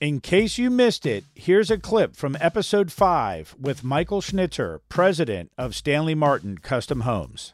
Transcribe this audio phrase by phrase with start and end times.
[0.00, 5.50] In case you missed it, here's a clip from episode 5 with Michael Schnitzer, president
[5.56, 7.52] of Stanley Martin Custom Homes.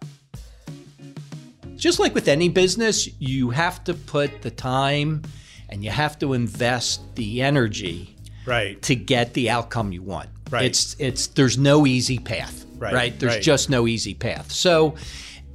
[1.76, 5.22] Just like with any business, you have to put the time
[5.68, 8.80] and you have to invest the energy Right.
[8.82, 10.28] to get the outcome you want.
[10.50, 10.64] Right.
[10.64, 12.66] It's it's there's no easy path.
[12.76, 13.42] Right, There's right.
[13.42, 14.50] just no easy path.
[14.50, 14.96] So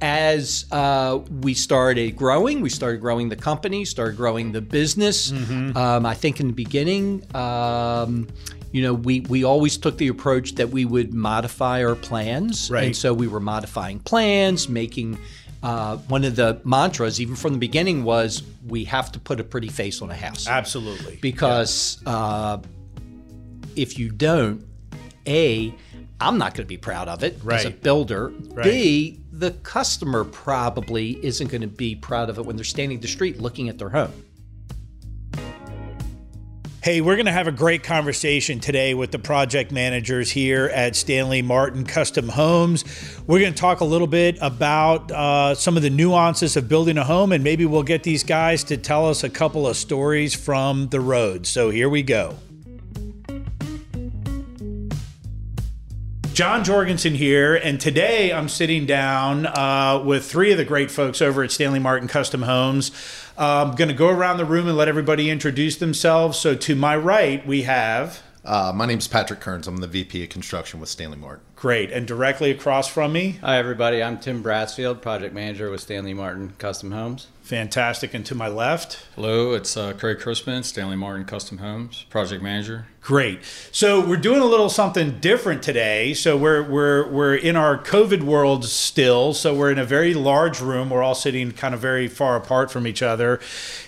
[0.00, 5.30] as uh, we started growing, we started growing the company, started growing the business.
[5.32, 5.76] Mm-hmm.
[5.76, 8.28] Um, I think in the beginning, um,
[8.72, 12.84] you know, we we always took the approach that we would modify our plans, Right.
[12.84, 15.18] and so we were modifying plans, making.
[15.60, 19.42] Uh, one of the mantras, even from the beginning, was we have to put a
[19.44, 21.18] pretty face on a house Absolutely.
[21.20, 22.58] because uh,
[23.74, 24.64] if you don't,
[25.26, 25.74] a,
[26.20, 27.82] I'm not going to be proud of it as a Right.
[27.82, 28.28] builder.
[28.62, 33.06] B, the customer probably isn't going to be proud of it when they're standing the
[33.06, 34.12] street looking at their home.
[36.82, 40.96] Hey, we're going to have a great conversation today with the project managers here at
[40.96, 42.84] Stanley Martin Custom Homes.
[43.26, 46.96] We're going to talk a little bit about uh, some of the nuances of building
[46.96, 50.34] a home, and maybe we'll get these guys to tell us a couple of stories
[50.34, 51.46] from the road.
[51.46, 52.36] So here we go.
[56.38, 61.20] John Jorgensen here, and today I'm sitting down uh, with three of the great folks
[61.20, 62.92] over at Stanley Martin Custom Homes.
[63.36, 66.38] I'm going to go around the room and let everybody introduce themselves.
[66.38, 69.66] So to my right, we have Uh, my name's Patrick Kearns.
[69.66, 71.44] I'm the VP of Construction with Stanley Martin.
[71.58, 74.00] Great, and directly across from me, Hi, everybody.
[74.00, 77.26] I'm Tim Brassfield, project manager with Stanley Martin Custom Homes.
[77.40, 82.44] fantastic, and to my left, Hello, it's uh, Craig Crispin, Stanley Martin Custom Homes, project
[82.44, 82.86] manager.
[83.00, 83.40] Great.
[83.72, 86.12] So we're doing a little something different today.
[86.12, 89.32] So we're we're we're in our COVID world still.
[89.32, 90.90] So we're in a very large room.
[90.90, 93.40] We're all sitting kind of very far apart from each other.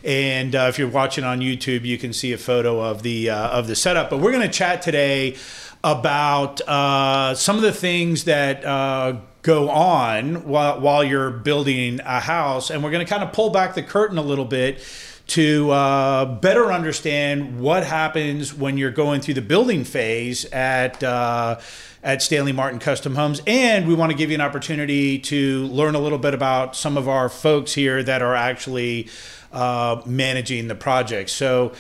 [0.03, 3.48] And uh, if you're watching on YouTube, you can see a photo of the uh,
[3.51, 4.09] of the setup.
[4.09, 5.37] But we're going to chat today
[5.83, 8.64] about uh, some of the things that.
[8.64, 13.33] Uh, go on while, while you're building a house and we're going to kind of
[13.33, 14.83] pull back the curtain a little bit
[15.30, 21.58] to uh, better understand what happens when you're going through the building phase at uh,
[22.02, 25.95] at Stanley Martin Custom Homes, and we want to give you an opportunity to learn
[25.95, 29.08] a little bit about some of our folks here that are actually
[29.52, 31.30] uh, managing the project.
[31.30, 31.73] So.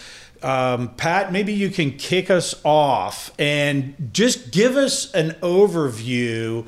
[0.42, 6.66] Um, Pat, maybe you can kick us off and just give us an overview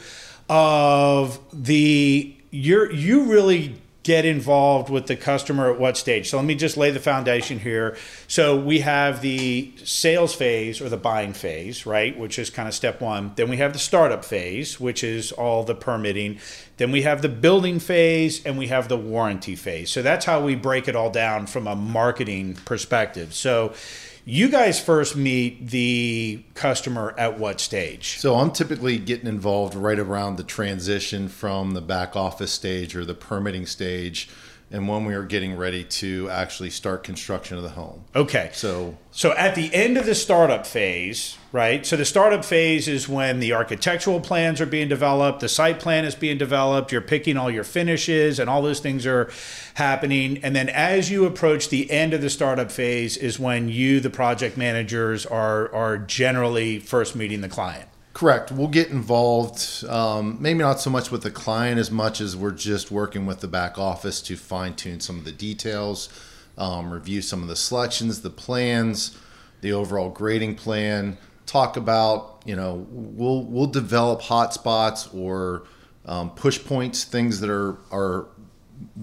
[0.48, 6.28] of the you're you really get involved with the customer at what stage.
[6.28, 7.96] So let me just lay the foundation here.
[8.26, 12.74] So we have the sales phase or the buying phase right which is kind of
[12.74, 13.32] step one.
[13.36, 16.40] Then we have the startup phase which is all the permitting.
[16.78, 19.90] Then we have the building phase and we have the warranty phase.
[19.90, 23.34] So that's how we break it all down from a marketing perspective.
[23.34, 23.72] So
[24.24, 28.18] you guys first meet the customer at what stage?
[28.18, 33.04] So I'm typically getting involved right around the transition from the back office stage or
[33.04, 34.28] the permitting stage
[34.72, 38.04] and when we are getting ready to actually start construction of the home.
[38.16, 41.84] okay So So at the end of the startup phase, right?
[41.84, 46.06] So the startup phase is when the architectural plans are being developed, the site plan
[46.06, 49.30] is being developed, you're picking all your finishes and all those things are
[49.74, 50.38] happening.
[50.42, 54.10] And then as you approach the end of the startup phase is when you the
[54.10, 57.88] project managers are are generally first meeting the client.
[58.12, 58.52] Correct.
[58.52, 62.50] We'll get involved, um, maybe not so much with the client as much as we're
[62.50, 66.10] just working with the back office to fine tune some of the details,
[66.58, 69.18] um, review some of the selections, the plans,
[69.62, 71.16] the overall grading plan.
[71.46, 75.64] Talk about, you know, we'll we'll develop hotspots or
[76.04, 78.26] um, push points, things that are are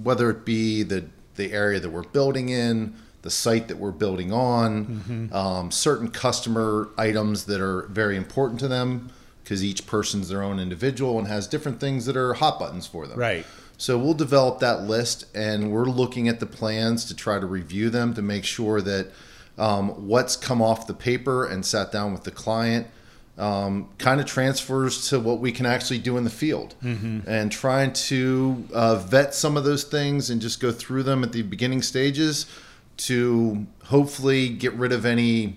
[0.03, 1.06] whether it be the
[1.36, 6.90] the area that we're building in, the site that we're building on, um, certain customer
[6.97, 9.12] items that are very important to them,
[9.44, 13.08] because each person's their own individual and has different things that are hot buttons for
[13.08, 13.19] them.
[13.19, 13.46] Right.
[13.78, 17.90] So we'll develop that list, and we're looking at the plans to try to review
[17.90, 19.12] them to make sure that
[19.58, 22.88] um, what's come off the paper and sat down with the client
[23.38, 26.76] um, kind of transfers to what we can actually do in the field
[27.26, 31.32] and trying to uh, vet some of those things and just go through them at
[31.32, 32.46] the beginning stages
[32.99, 35.55] to hopefully get rid of any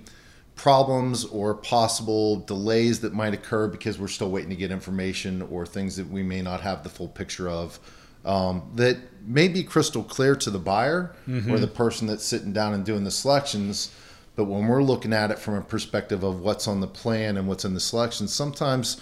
[0.54, 5.66] problems or possible delays that might occur because we're still waiting to get information or
[5.66, 7.80] things that we may not have the full picture of
[8.24, 8.96] um, that
[9.26, 11.14] may be crystal clear to the buyer
[11.52, 13.90] or the person that's sitting down and doing the selections.
[14.36, 17.48] But when we're looking at it from a perspective of what's on the plan and
[17.48, 19.00] what's in the selections, sometimes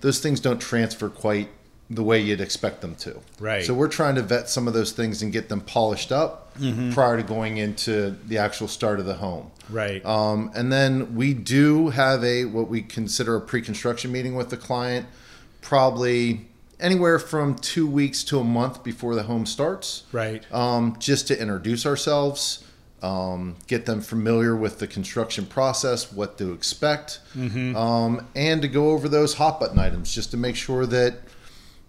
[0.00, 1.48] those things don't transfer quite
[1.90, 3.20] the way you'd expect them to.
[3.40, 3.64] Right.
[3.64, 6.52] So we're trying to vet some of those things and get them polished up
[6.92, 9.50] prior to going into the actual start of the home.
[9.70, 10.04] Right.
[10.04, 14.56] Um, and then we do have a what we consider a pre-construction meeting with the
[14.56, 15.06] client,
[15.62, 16.46] probably
[16.80, 20.04] anywhere from two weeks to a month before the home starts.
[20.12, 20.44] Right.
[20.52, 22.64] Um, just to introduce ourselves,
[23.02, 27.20] um, get them familiar with the construction process, what to expect,
[27.76, 31.14] um, and to go over those hot button items, just to make sure that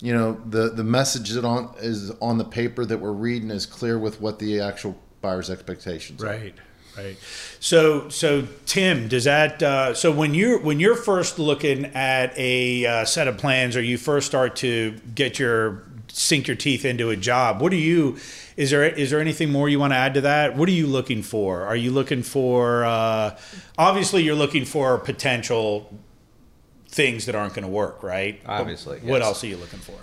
[0.01, 3.65] you know the the message that on is on the paper that we're reading is
[3.65, 6.27] clear with what the actual buyer's expectations are.
[6.27, 6.53] Right,
[6.97, 7.17] right.
[7.59, 9.61] So, so Tim, does that?
[9.61, 13.81] Uh, so when you're when you're first looking at a uh, set of plans, or
[13.81, 18.17] you first start to get your sink your teeth into a job, what do you?
[18.55, 20.55] Is there is there anything more you want to add to that?
[20.55, 21.63] What are you looking for?
[21.63, 22.85] Are you looking for?
[22.85, 23.37] Uh,
[23.77, 25.93] obviously, you're looking for potential
[26.89, 28.41] things that aren't going to work, right?
[28.45, 29.97] Obviously, What else are you looking for?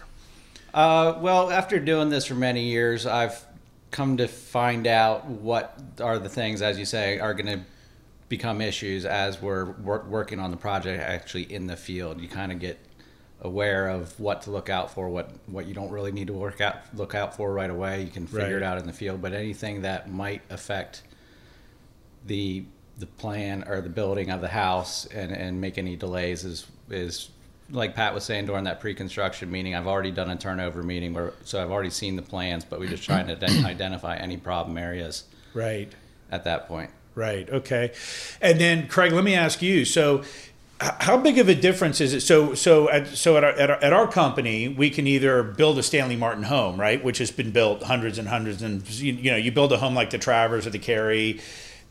[0.73, 3.45] Uh, well, after doing this for many years, I've
[3.91, 7.65] come to find out what are the things, as you say, are going to
[8.29, 12.21] become issues as we're wor- working on the project actually in the field.
[12.21, 12.79] You kind of get
[13.41, 16.61] aware of what to look out for, what what you don't really need to work
[16.61, 18.03] out look out for right away.
[18.03, 18.53] You can figure Right.
[18.57, 21.03] it out in the field, but anything that might affect
[22.27, 22.65] the
[22.99, 27.31] the plan or the building of the house and, and make any delays is is
[27.71, 29.75] like Pat was saying during that pre-construction meeting.
[29.75, 32.89] I've already done a turnover meeting where so I've already seen the plans, but we're
[32.89, 35.25] just trying to ident- identify any problem areas
[35.55, 35.93] Right.
[36.31, 36.91] at that point.
[37.15, 37.49] Right.
[37.49, 37.93] Okay.
[38.43, 39.85] And then, Craig, let me ask you.
[39.87, 40.23] So,
[40.79, 42.21] how big of a difference is it?
[42.21, 45.79] So, so at so at our, at our, at our company, we can either build
[45.79, 49.31] a Stanley Martin home, right, which has been built hundreds and hundreds, and you, you
[49.31, 51.41] know, you build a home like the Travers or the Carey.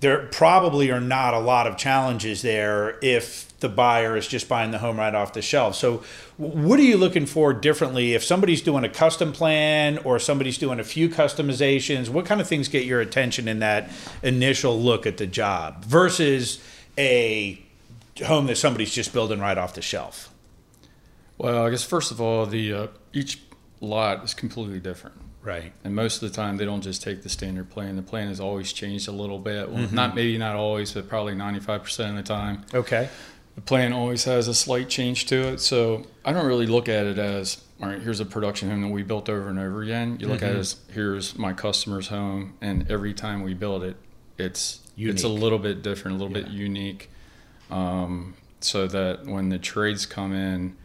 [0.02, 4.72] There probably are not a lot of challenges there if the buyer is just buying
[4.72, 5.76] the home right off the shelf.
[5.76, 6.04] So,
[6.38, 10.80] what are you looking for differently if somebody's doing a custom plan or somebody's doing
[10.80, 12.10] a few customizations?
[12.10, 13.90] What kind of things get your attention in that
[14.22, 16.64] initial look at the job versus
[16.98, 17.62] a
[18.24, 20.30] home that somebody's just building right off the shelf?
[21.38, 23.42] Well, I guess first of all, the uh, each
[23.82, 25.72] lot is completely different, Right.
[25.84, 27.96] and most of the time they don't just take the standard plan.
[27.96, 29.70] The plan has always changed a little bit.
[29.70, 29.96] Well, Mm-hmm.
[29.96, 32.66] not maybe not always, but probably ninety five percent of the time.
[32.74, 33.10] Okay.
[33.56, 37.06] The plan always has a slight change to it, so I don't really look at
[37.06, 38.02] it as all right.
[38.02, 40.18] Here's a production home that we built over and over again.
[40.20, 40.46] You look Mm-hmm.
[40.50, 43.96] at it as here's my customer's home, and every time we build it,
[44.38, 47.10] it's it's a little bit different, a little bit unique,
[47.70, 50.76] um, so that when the trades come in,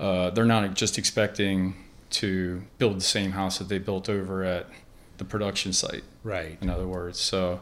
[0.00, 1.74] uh, they're not just expecting
[2.14, 4.66] to build the same house that they built over at
[5.18, 6.58] the production site Right.
[6.60, 7.18] in other words.
[7.20, 7.60] So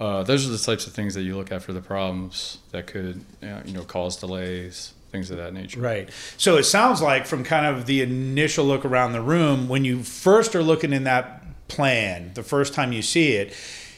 [0.00, 2.86] uh, those are the types of things that you look at for the problems that
[2.86, 5.80] could, uh, you know, cause delays, things of that nature.
[5.80, 6.10] Right.
[6.36, 10.02] So it sounds like from kind of the initial look around the room, when you
[10.02, 13.54] first are looking in that plan, the first time you see it,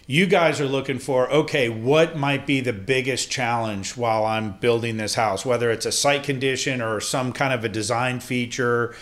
[0.06, 4.96] you guys are looking for okay, what might be the biggest challenge while I'm building
[4.96, 8.94] this house, whether it's a site condition or some kind of a design feature.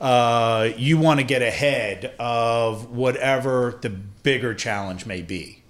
[0.00, 5.62] Uh, you want to get ahead of whatever the bigger challenge may be.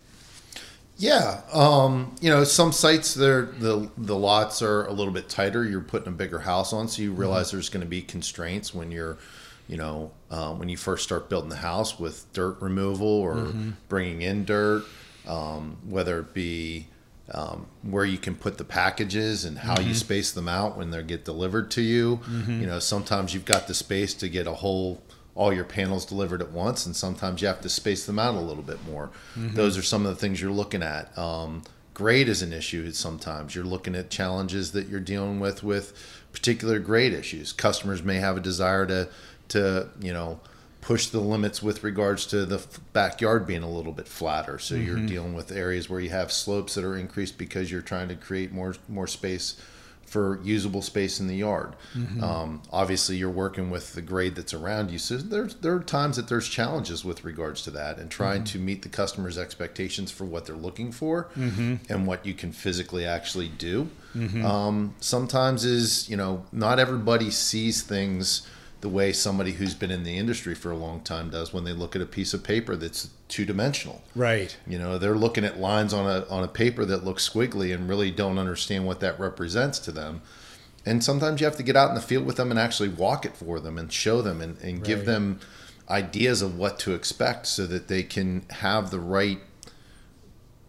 [0.97, 5.65] Yeah, um, you know, some sites there the the lots are a little bit tighter.
[5.65, 8.93] You're putting a bigger house on, so you realize there's going to be constraints when
[8.93, 9.19] you're,
[9.67, 13.53] you know, uh, when you first start building the house with dirt removal or
[13.89, 14.85] bringing in dirt,
[15.27, 16.87] um, whether it be
[17.33, 21.03] um, where you can put the packages and how you space them out when they
[21.03, 22.21] get delivered to you.
[22.61, 25.03] You know, sometimes you've got the space to get a whole
[25.37, 28.41] all your panels delivered at once, and sometimes you have to space them out a
[28.41, 29.11] little bit more.
[29.35, 31.17] Those are some of the things you're looking at.
[31.19, 32.91] Um, grade is an issue.
[32.93, 35.93] Sometimes you're looking at challenges that you're dealing with with
[36.33, 37.53] particular grade issues.
[37.53, 39.09] Customers may have a desire to
[39.49, 40.41] to you know
[40.85, 44.59] push the limits with regards to the f- backyard being a little bit flatter.
[44.59, 45.07] So you're mm-hmm.
[45.07, 48.53] dealing with areas where you have slopes that are increased because you're trying to create
[48.53, 49.61] more more space
[50.05, 51.75] for usable space in the yard.
[51.97, 52.23] Mm-hmm.
[52.23, 56.17] Um, obviously, you're working with the grade that's around you, so there's there are times
[56.17, 58.59] that there's challenges with regards to that, and trying mm-hmm.
[58.59, 61.31] to meet the customer's expectations for what they're looking for
[61.89, 63.89] and what you can physically actually do.
[64.45, 68.47] Um, sometimes is you know not everybody sees things
[68.85, 71.73] the way somebody who's been in the industry for a long time does when they
[71.73, 74.03] look at a piece of paper that's two dimensional.
[74.15, 74.55] Right.
[74.67, 77.89] You know, they're looking at lines on a on a paper that looks squiggly and
[77.89, 80.21] really don't understand what that represents to them.
[80.85, 83.25] And sometimes you have to get out in the field with them and actually walk
[83.25, 85.41] it for them and show them and, and give them
[85.89, 89.39] ideas of what to expect so that they can have the right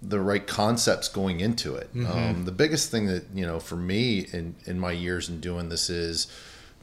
[0.01, 1.89] the right concepts going into it.
[2.07, 5.67] Um, the biggest thing that you know for me in in my years in doing
[5.67, 6.27] this is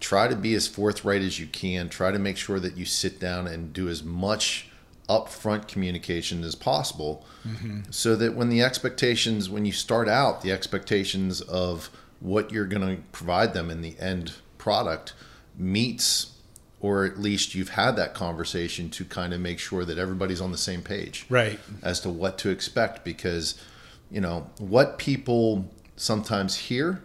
[0.03, 1.89] try to be as forthright as you can.
[1.89, 4.69] Try to make sure that you sit down and do as much
[5.09, 7.81] upfront communication as possible mm-hmm.
[7.91, 11.91] so that when the expectations when you start out the expectations of
[12.21, 15.13] what you're going to provide them in the end product
[15.59, 16.39] meets
[16.81, 20.53] or at least you've had that conversation to kind of make sure that everybody's on
[20.53, 21.59] the same page Right.
[21.83, 23.61] as to what to expect because
[24.09, 27.03] you know what people sometimes hear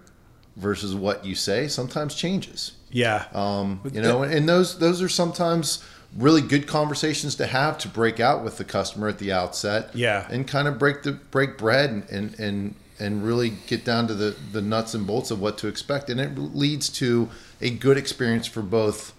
[0.58, 3.26] versus what you say sometimes changes Yeah.
[3.34, 5.84] um, you know and those those are sometimes
[6.18, 10.28] really good conversations to have to break out with the customer at the outset Yeah.
[10.30, 14.14] and kind of break the break bread and and and, and really get down to
[14.16, 17.30] the the nuts and bolts of what to expect and it leads to
[17.62, 19.14] a good experience for both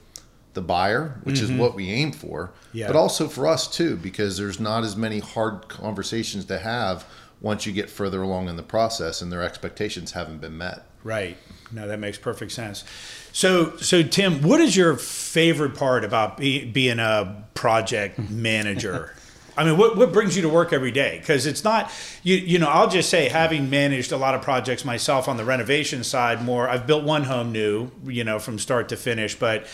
[0.54, 2.78] the buyer which is what we aim for Mm-hmm.
[2.78, 2.86] Yeah.
[2.88, 7.06] but also for us too because there's not as many hard conversations to have
[7.40, 11.36] once you get further along in the process and their expectations haven't been met Right.
[11.70, 12.84] No, that makes perfect sense.
[13.32, 19.14] So, so Tim, what is your favorite part about be, being a project manager?
[19.56, 21.18] I mean, what, what brings you to work every day?
[21.18, 21.90] Because it's not,
[22.22, 25.44] you, you know, I'll just say, having managed a lot of projects myself on the
[25.44, 29.66] renovation side, more, I've built one home new, you know, from start to finish, but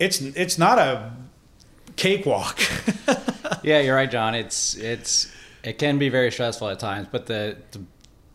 [0.00, 1.12] it's it's not a
[1.96, 2.58] cakewalk.
[3.62, 4.34] Yeah, you're right, John.
[4.34, 5.32] It's it's
[5.62, 7.80] it can be very stressful at times, but the, the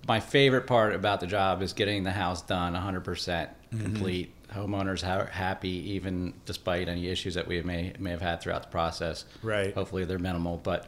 [0.08, 3.84] my favorite part about the job is getting the house done 100% Mm-hmm.
[3.86, 4.34] complete.
[4.54, 8.70] Homeowners ha- happy, even despite any issues that we may may have had throughout the
[8.70, 9.26] process.
[9.42, 9.74] Right.
[9.74, 10.86] Hopefully they're minimal, but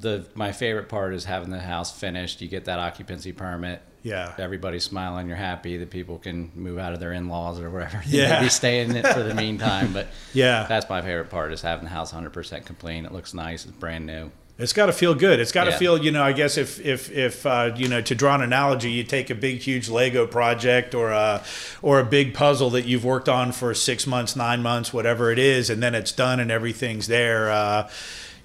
[0.00, 2.40] the my favorite part is having the house finished.
[2.40, 3.82] You get that occupancy permit.
[4.04, 4.34] Yeah.
[4.38, 5.26] Everybody's smiling.
[5.26, 8.00] You're happy that people can move out of their in-laws or wherever.
[8.06, 8.38] They Yeah.
[8.38, 10.66] may be staying it for the meantime, but Yeah.
[10.68, 13.04] that's my favorite part is having the house 100% complete.
[13.04, 13.64] It looks nice.
[13.64, 14.30] It's brand new.
[14.56, 15.40] It's got to feel good.
[15.40, 15.78] It's got to Yeah.
[15.78, 16.22] feel, you know.
[16.22, 19.34] I guess if if if uh, you know, to draw an analogy, you take a
[19.34, 21.42] big, huge Lego project or a
[21.82, 25.40] or a big puzzle that you've worked on for six months, nine months, whatever it
[25.40, 27.50] is, and then it's done and everything's there.
[27.50, 27.90] Uh,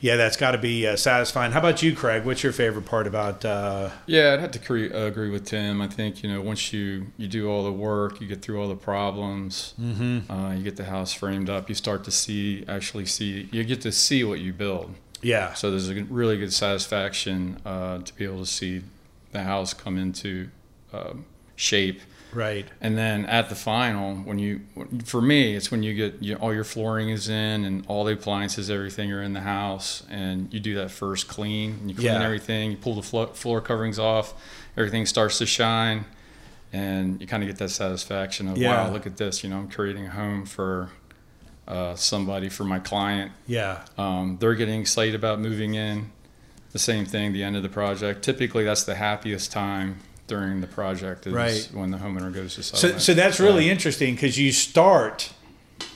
[0.02, 1.52] yeah, that's got to be uh, satisfying.
[1.52, 2.24] How about you, Craig?
[2.24, 3.44] What's your favorite part about?
[3.44, 5.82] Uh, Yeah, I'd have to cre- uh, agree with Tim.
[5.82, 8.70] I think you know once you you do all the work, you get through all
[8.70, 10.32] the problems, mm-hmm.
[10.32, 13.82] uh, you get the house framed up, you start to see actually see you get
[13.82, 14.96] to see what you build.
[15.22, 18.82] Yeah, So there's a really good satisfaction uh, to be able to see
[19.32, 20.50] the house come into
[20.94, 22.02] um, shape.
[22.34, 22.68] right.
[22.82, 24.62] And then at the final, when you,
[25.06, 28.14] for me, it's when you get you, all your flooring is in and all the
[28.14, 31.72] appliances, everything are in the house, and you do that first clean.
[31.82, 32.24] And you clean Yeah.
[32.24, 34.34] everything, you pull the flo- floor coverings off,
[34.78, 36.06] everything starts to shine,
[36.72, 38.86] and you kind of get that satisfaction of Yeah.
[38.88, 39.44] wow, look at this.
[39.44, 40.90] You know, I'm creating a home for
[41.70, 43.32] uh, somebody for my client.
[43.48, 46.12] Yeah, Um, they're getting excited about moving in.
[46.72, 48.24] The same thing, the end of the project.
[48.24, 51.68] Typically, that's the happiest time during the project is Right.
[51.74, 53.02] when the homeowner goes to So, settlement.
[53.04, 55.32] so that's really interesting because you start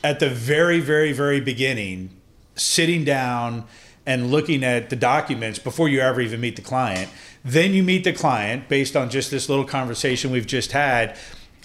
[0.03, 2.09] at the very, very, very beginning,
[2.55, 3.65] sitting down
[4.05, 7.09] and looking at the documents before you ever even meet the client.
[7.45, 11.15] Then you meet the client based on just this little conversation we've just had.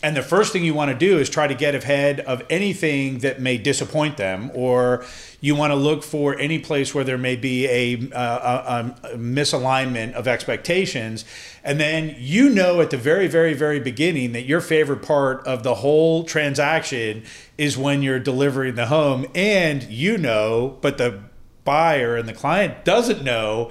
[0.02, 3.18] And the first thing you want to do is try to get ahead of anything
[3.18, 5.04] that may disappoint them, or
[5.40, 10.12] you want to look for any place where there may be a, a, a misalignment
[10.12, 11.24] of expectations.
[11.64, 15.64] And then you know at the very, very, very beginning that your favorite part of
[15.64, 17.24] the whole transaction
[17.56, 21.20] is when you're delivering the home, and you know, but the
[21.64, 23.70] buyer and the client doesn't know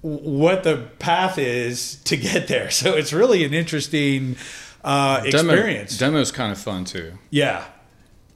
[0.00, 2.70] what the path is to get there.
[2.76, 4.36] So it's really an interesting
[4.84, 5.98] uh, Demo- experience.
[5.98, 7.64] Demo's kind of fun too, yeah.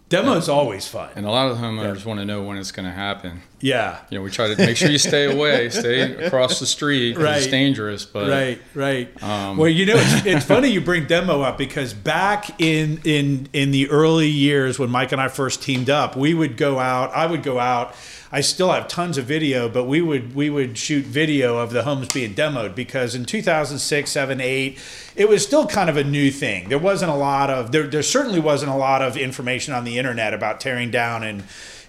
[0.09, 1.09] Demo's always fun.
[1.14, 3.42] and a lot of the homeowners want to know when it's going to happen.
[3.61, 4.00] Yeah.
[4.11, 7.14] You know, we try to make sure you stay away, stay across the street.
[7.14, 9.23] 'cause It's dangerous, but Right, right.
[9.23, 13.49] Um, well, you know, it's, it's funny you bring demo up because back in in
[13.52, 17.14] in the early years when Mike and I first teamed up, we would go out.
[17.14, 17.94] I would go out.
[18.32, 21.82] I still have tons of video, but we would we would shoot video of the
[21.82, 24.78] homes being demoed because in 2006, 7, 8,
[25.16, 26.68] it was still kind of a new thing.
[26.68, 27.88] There wasn't a lot of there.
[27.88, 31.42] There certainly wasn't a lot of information on the internet about tearing down and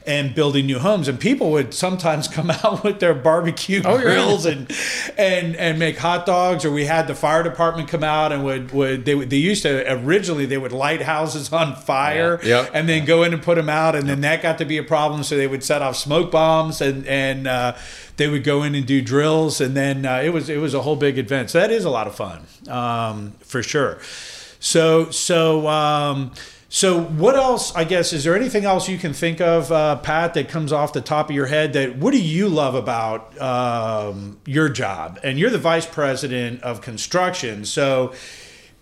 [0.05, 1.07] and building new homes.
[1.07, 4.01] And people would sometimes come out with their barbecue Oh, yeah.
[4.03, 4.71] grills and
[5.17, 6.65] and and make hot dogs.
[6.65, 9.63] Or we had the fire department come out and would would they would they used
[9.63, 12.61] to originally they would light houses on fire Yeah.
[12.63, 12.71] Yep.
[12.73, 13.95] and then go in and put them out.
[13.95, 15.23] And then that got to be a problem.
[15.23, 17.75] So they would set off smoke bombs and and uh,
[18.17, 19.61] they would go in and do drills.
[19.61, 21.49] And then uh, it was it was a whole big event.
[21.51, 23.99] So that is a lot of fun um, for sure.
[24.59, 26.31] So so um,
[26.73, 27.75] so what else?
[27.75, 30.93] I guess is there anything else you can think of, uh, Pat, that comes off
[30.93, 31.73] the top of your head?
[31.73, 35.19] That what do you love about um, your job?
[35.21, 38.13] And you're the vice president of construction, so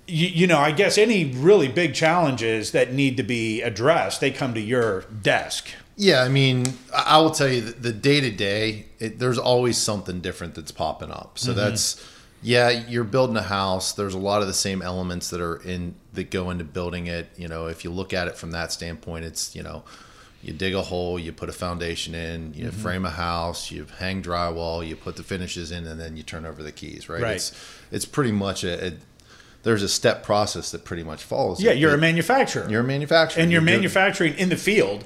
[0.05, 4.29] you, you know, I guess any really big challenges that need to be addressed, they
[4.29, 5.69] come to your desk.
[5.95, 10.55] Yeah, I mean, I will tell you the day to day, there's always something different
[10.55, 11.37] that's popping up.
[11.37, 12.01] So that's,
[12.41, 13.91] yeah, you're building a house.
[13.93, 17.29] There's a lot of the same elements that are in that go into building it.
[17.37, 19.83] You know, if you look at it from that standpoint, it's you know,
[20.43, 22.81] you dig a hole, you put a foundation in, you mm-hmm.
[22.81, 26.45] frame a house, you hang drywall, you put the finishes in, and then you turn
[26.45, 27.09] over the keys.
[27.09, 27.21] Right?
[27.21, 27.35] Right.
[27.35, 27.51] It's
[27.91, 28.93] it's pretty much a, a
[29.63, 31.61] there's a step process that pretty much follows.
[31.61, 31.77] Yeah, it.
[31.77, 32.69] you're a manufacturer.
[32.69, 35.03] You're a manufacturer, and you're doing- manufacturing in the field.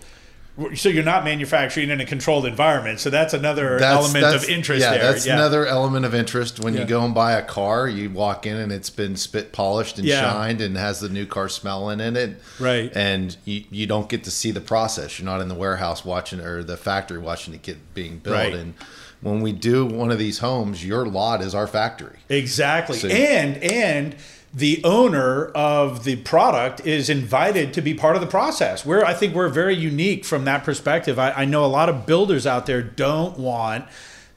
[0.75, 2.99] So you're not manufacturing in a controlled environment.
[2.99, 5.11] So that's another That's- element that's- of interest yeah, there.
[5.11, 6.59] that's another element of interest.
[6.59, 6.81] When Yeah.
[6.81, 10.07] you go and buy a car, you walk in and it's been spit polished and
[10.07, 10.21] Yeah.
[10.21, 12.39] shined and has the new car smelling in it.
[12.59, 12.91] Right.
[12.95, 15.17] And you, you don't get to see the process.
[15.17, 18.35] You're not in the warehouse watching or the factory watching it get being built.
[18.35, 18.53] Right.
[18.53, 18.75] And
[19.21, 22.19] when we do one of these homes, your lot is our factory.
[22.29, 22.99] Exactly.
[22.99, 24.15] So- and and
[24.53, 28.85] the owner of the product is invited to be part of the process.
[28.85, 31.17] We're I think we're very unique from that perspective.
[31.17, 33.85] I, I know a lot of builders out there don't want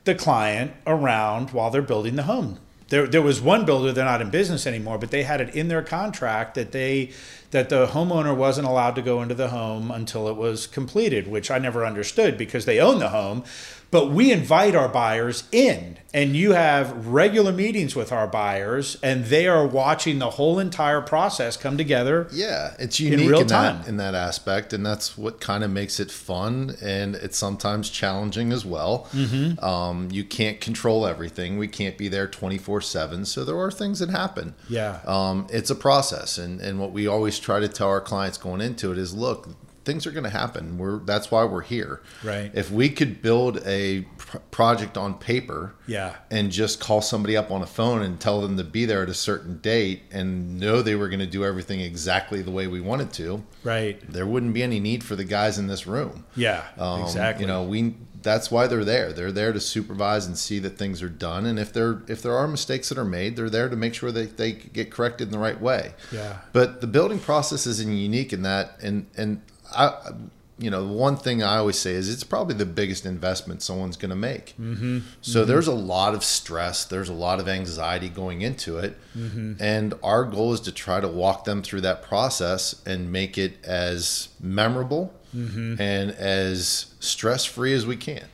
[0.04, 2.58] the client around while they're building the home.
[2.88, 5.66] There, there was one builder, they're not in business anymore, but they had it in
[5.66, 7.10] their contract that they
[7.50, 11.50] that the homeowner wasn't allowed to go into the home until it was completed, which
[11.50, 13.44] I never understood because they own the home.
[13.90, 19.26] But we invite our buyers in, and you have regular meetings with our buyers, and
[19.26, 22.26] they are watching the whole entire process come together.
[22.32, 23.88] Yeah, it's unique in, real that time.
[23.88, 28.52] in that aspect, and that's what kind of makes it fun, and it's sometimes challenging
[28.52, 29.08] as well.
[29.12, 29.64] Mm-hmm.
[29.64, 33.24] Um, you can't control everything; we can't be there twenty four seven.
[33.24, 34.54] So there are things that happen.
[34.68, 35.00] Yeah.
[35.06, 38.60] um, it's a process, and and what we always try to tell our clients going
[38.60, 39.48] into it is, look,
[39.86, 40.76] things are going to happen.
[40.76, 42.02] We're that's why we're here.
[42.22, 42.50] Right.
[42.52, 46.16] If we could build a pr- project on paper, Yeah.
[46.30, 49.08] and just call somebody up on a phone and tell them to be there at
[49.08, 52.80] a certain date and know they were going to do everything exactly the way we
[52.80, 53.96] wanted to, Right.
[54.12, 56.24] there wouldn't be any need for the guys in this room.
[56.34, 56.64] Yeah.
[56.76, 57.44] Um, exactly.
[57.44, 59.12] You know, we that's why they're there.
[59.12, 61.46] They're there to supervise and see that things are done.
[61.46, 64.10] And if there if there are mistakes that are made, they're there to make sure
[64.10, 65.94] that they get corrected in the right way.
[66.10, 66.38] Yeah.
[66.52, 69.42] But the building process is unique in that, and and
[69.74, 70.12] I,
[70.58, 74.10] you know, one thing I always say is it's probably the biggest investment someone's going
[74.10, 74.54] to make.
[74.58, 75.00] Mm-hmm.
[75.20, 75.48] So mm-hmm.
[75.48, 79.54] there's a lot of stress, there's a lot of anxiety going into it, mm-hmm.
[79.60, 83.62] and our goal is to try to walk them through that process and make it
[83.64, 85.80] as memorable mm-hmm.
[85.80, 88.24] and as stress free as we can.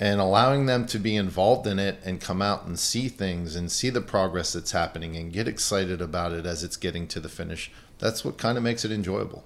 [0.00, 3.70] And allowing them to be involved in it and come out and see things and
[3.70, 7.28] see the progress that's happening and get excited about it as it's getting to the
[7.28, 7.70] finish.
[7.98, 9.44] That's what kind of makes it enjoyable.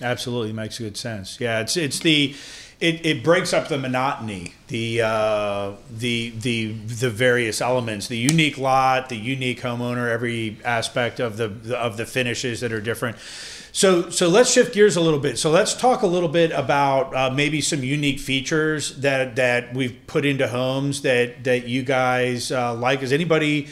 [0.00, 1.40] Absolutely makes good sense.
[1.40, 2.34] Yeah, it's it's the
[2.80, 8.58] it, it breaks up the monotony, the uh, the the the various elements, the unique
[8.58, 13.16] lot, the unique homeowner, every aspect of the of the finishes that are different.
[13.72, 15.38] So so let's shift gears a little bit.
[15.38, 19.96] So let's talk a little bit about uh, maybe some unique features that that we've
[20.06, 23.02] put into homes that that you guys uh, like.
[23.02, 23.68] Is anybody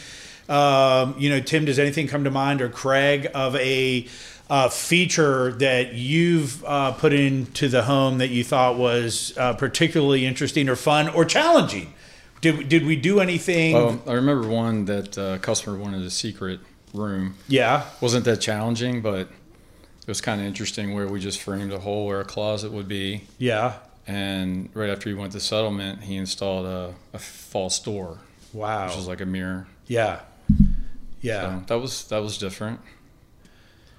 [0.53, 4.07] um, you know, Tim, does anything come to mind or Craig of a
[4.51, 10.27] uh, feature that you've uh, put into the home that you thought was uh, particularly
[10.27, 11.95] interesting or fun or challenging?
[12.43, 13.73] Did, did we do anything?
[13.73, 16.61] Well, I remember one that uh, customer wanted a secret
[16.93, 17.37] room.
[17.49, 17.87] yeah.
[18.01, 19.21] wasn't that challenging, but
[20.01, 22.89] it was kind of interesting where we just framed a hole where a closet would
[22.89, 23.25] be.
[23.39, 23.75] Yeah.
[24.07, 28.19] And right after he went to settlement, he installed a, a false door,
[28.53, 28.89] Wow.
[28.89, 29.69] which was like a mirror.
[29.87, 30.21] yeah.
[31.23, 31.61] Yeah.
[31.61, 32.81] So that was that was different.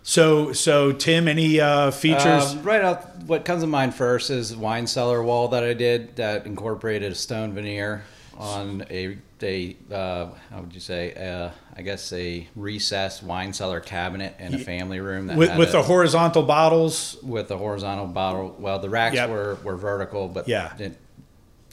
[0.06, 2.52] So, so Tim, any uh, features?
[2.52, 6.18] Um, right out, what comes to mind first is wine cellar wall that I did
[6.18, 8.04] that incorporated a stone veneer
[8.38, 13.80] on a a uh, how would you say uh, I guess a recessed wine cellar
[13.82, 17.18] cabinet in a family room that with with a, the horizontal bottles?
[17.24, 18.56] with the horizontal bottle.
[18.60, 19.30] Well, the racks Yep.
[19.30, 20.74] were, were vertical, but Yeah.
[20.78, 20.98] it,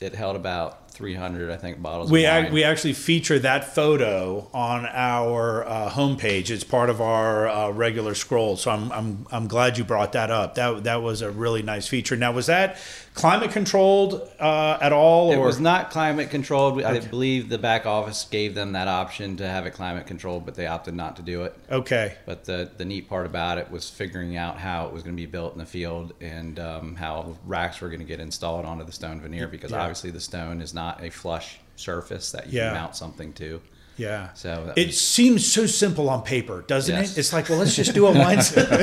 [0.01, 2.11] it held about 300, I think, bottles.
[2.11, 2.53] We, of ac- wine.
[2.53, 6.51] we actually feature that photo on our uh, homepage.
[6.51, 8.57] It's part of our uh, regular scroll.
[8.57, 10.57] So I'm, I'm, I'm glad you brought that up.
[10.57, 12.17] That, that was a really nice feature.
[12.17, 12.77] Now, was that
[13.15, 15.33] climate controlled uh, at all?
[15.33, 15.47] It or?
[15.47, 16.83] was not climate controlled.
[16.83, 20.55] I believe the back office gave them that option to have it climate controlled, but
[20.55, 21.55] they opted not to do it.
[21.71, 22.15] Okay.
[22.27, 25.21] But the, the neat part about it was figuring out how it was going to
[25.21, 28.85] be built in the field and um, how racks were going to get installed onto
[28.85, 29.81] the stone veneer because Yeah.
[29.83, 32.67] obviously the stone is not a flush surface that you Yeah.
[32.71, 33.61] can mount something to.
[33.97, 34.33] Yeah.
[34.33, 37.13] So it was- seems so simple on paper, doesn't Yes.
[37.17, 37.19] it?
[37.21, 38.41] It's like, well, let's just do a wine.
[38.43, 38.83] Cellar.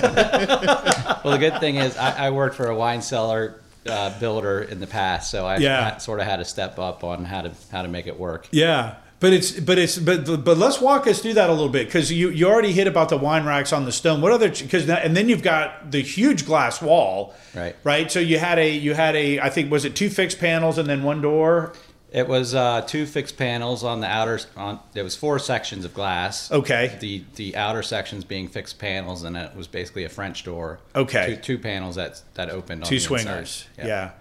[1.24, 4.80] well, the good thing is I, I worked for a wine cellar uh, builder in
[4.80, 5.98] the past, so I, Yeah.
[5.98, 8.48] sort of had to step up on how to how to make it work.
[8.52, 8.96] Yeah.
[9.20, 12.12] But it's but it's but but let's walk us through that a little bit because
[12.12, 14.22] you you already hit about the wine racks on the stone.
[14.22, 17.76] What other because and then you've got the huge glass wall, Right.
[17.84, 18.12] Right.
[18.12, 20.88] So you had a you had a I think was it two fixed panels and
[20.88, 21.74] then one door.
[22.12, 24.40] It was uh, two fixed panels on the outer.
[24.56, 26.50] On there was four sections of glass.
[26.52, 26.96] Okay.
[27.02, 30.80] The the outer sections being fixed panels, and it was basically a French door.
[30.96, 31.36] Okay.
[31.36, 32.84] Two, two panels that that opened.
[32.84, 33.08] on Two inside.
[33.08, 33.68] swingers.
[33.78, 34.12] Yeah.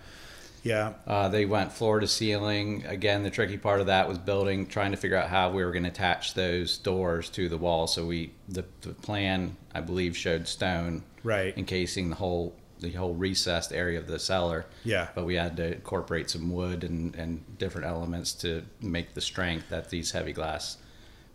[0.65, 0.95] Yeah.
[1.07, 2.85] Uh, they went floor to ceiling.
[2.87, 5.71] Again, the tricky part of that was building, trying to figure out how we were
[5.71, 7.87] going to attach those doors to the wall.
[7.87, 11.57] So we, the, the plan, I believe, showed stone, Right.
[11.57, 14.67] encasing the whole the whole recessed area of the cellar.
[14.85, 15.09] Yeah.
[15.15, 19.69] But we had to incorporate some wood and, and different elements to make the strength
[19.71, 20.79] that these heavy glass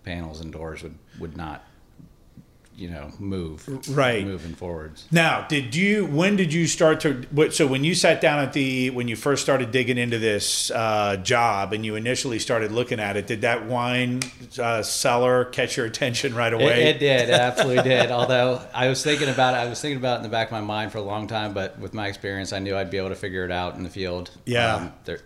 [0.04, 1.63] panels and doors would would not,
[2.75, 3.67] you know, move.
[3.89, 4.25] Right.
[4.25, 5.07] Moving forwards.
[5.12, 6.05] Now, did you?
[6.05, 7.25] When did you start to?
[7.31, 10.71] What, so when you sat down at the when you first started digging into this
[10.71, 14.21] uh, job and you initially started looking at it, did that wine
[14.60, 16.89] uh, cellar catch your attention right away?
[16.89, 18.10] It, it did, it absolutely did.
[18.12, 20.53] Although I was thinking about it, I was thinking about it in the back of
[20.53, 21.53] my mind for a long time.
[21.53, 23.89] But with my experience, I knew I'd be able to figure it out in the
[23.89, 24.31] field.
[24.45, 24.75] Yeah.
[24.75, 25.19] Um, there,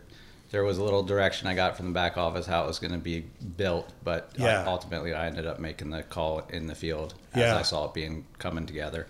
[0.52, 2.92] there was a little direction I got from the back office how it was going
[2.94, 3.26] to be
[3.58, 7.58] built, but I- ultimately I ended up making the call in the field as Yeah.
[7.58, 9.08] I saw it being coming together.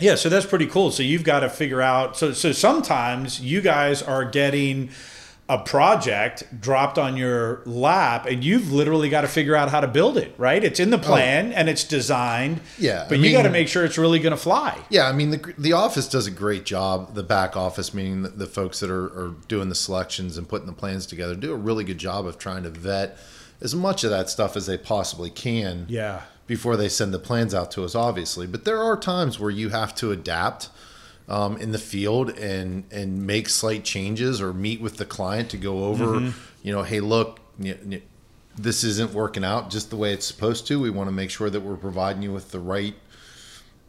[0.00, 0.90] Yeah, so that's pretty cool.
[0.90, 2.16] So you've got to figure out.
[2.16, 4.90] So so sometimes you guys are getting
[5.46, 9.86] a project dropped on your lap, and you've literally got to figure out how to
[9.86, 10.34] build it.
[10.38, 10.62] Right?
[10.64, 11.02] It's in the oh.
[11.02, 12.60] plan and it's designed.
[12.78, 14.78] Yeah, but I you got to make sure it's really going to fly.
[14.88, 17.14] Yeah, I mean the the office does a great job.
[17.14, 20.66] The back office, meaning the, the folks that are, are doing the selections and putting
[20.66, 23.18] the plans together, do a really good job of trying to vet
[23.60, 25.86] as much of that stuff as they possibly can.
[25.88, 26.22] Yeah.
[26.46, 29.70] Before they send the plans out to us, obviously, but there are times where you
[29.70, 30.68] have to adapt
[31.28, 35.56] um, in the field and and make slight changes or meet with the client to
[35.56, 36.32] go over.
[36.62, 37.40] You know, hey, look.
[38.56, 40.80] this isn't working out just the way it's supposed to.
[40.80, 42.94] We want to make sure that we're providing you with the right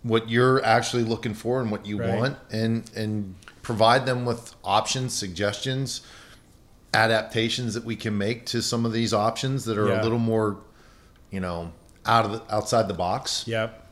[0.02, 2.16] what you're actually looking for and what you Right.
[2.20, 6.02] want and and provide them with options suggestions
[6.94, 10.02] adaptations that we can make to some of these options that are Yeah.
[10.02, 10.58] a little more
[11.32, 11.72] you know
[12.06, 13.88] out of the, outside the box Yep.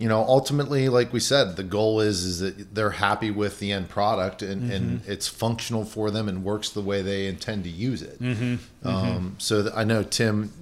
[0.00, 3.70] You know ultimately like we said the goal is is that they're happy with the
[3.70, 5.12] end product and, and mm-hmm.
[5.12, 8.20] it's functional for them and works the way they intend to use it.
[8.20, 8.54] Mm-hmm.
[8.54, 8.88] Mm-hmm.
[8.88, 10.52] Um, so th- i know tim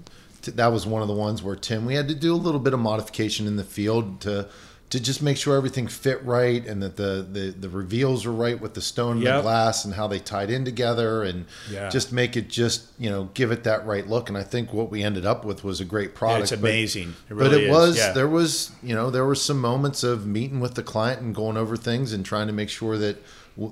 [0.42, 2.58] t- that was one of the ones where tim we had to do a little
[2.58, 4.48] bit of modification in the field to
[4.90, 8.58] to just make sure everything fit right and that the the, the reveals were right
[8.60, 9.36] with the stone and Yep.
[9.36, 11.90] the glass and how they tied in together and Yeah.
[11.90, 14.90] just make it just you know give it that right look and i think what
[14.90, 17.10] we ended up with was a great product it's but- amazing.
[17.28, 18.12] It but really it is, was yeah.
[18.12, 21.56] there was you know there were some moments of meeting with the client and going
[21.58, 23.22] over things and trying to make sure that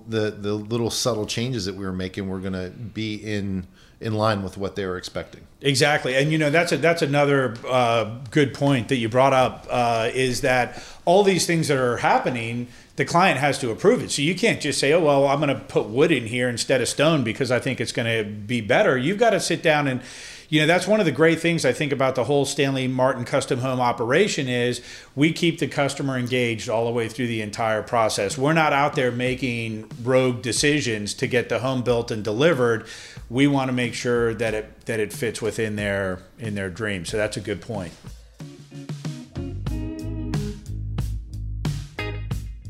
[0.09, 3.67] the the little subtle changes that we were making were going to be in
[4.01, 5.47] in line with what they were expecting.
[5.63, 9.67] Exactly, and you know that's a, that's another uh, good point that you brought up
[9.71, 14.11] uh, is that all these things that are happening, the client has to approve it.
[14.11, 16.81] So you can't just say, "Oh well, I'm going to put wood in here instead
[16.83, 19.89] of stone because I think it's going to be better." You've got to sit down
[19.89, 20.03] and,
[20.49, 23.25] you know, that's one of the great things I think about the whole Stanley Martin
[23.25, 24.81] custom home operation is
[25.15, 28.39] we keep the customer engaged all the way through the entire process.
[28.39, 32.87] We're not out there making rogue decisions to get the home built and delivered
[33.29, 37.05] we want to make sure that it that it fits within their in their dream.
[37.05, 37.93] So that's a good point.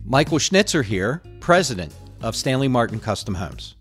[0.04, 3.74] Michael Schnitzer here, president of Stanley Martin Custom Homes.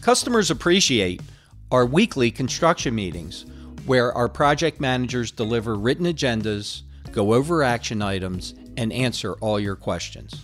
[0.00, 1.20] Customers appreciate
[1.70, 3.46] our weekly construction meetings
[3.86, 9.76] where our project managers deliver written agendas, go over action items, and answer all your
[9.76, 10.34] questions.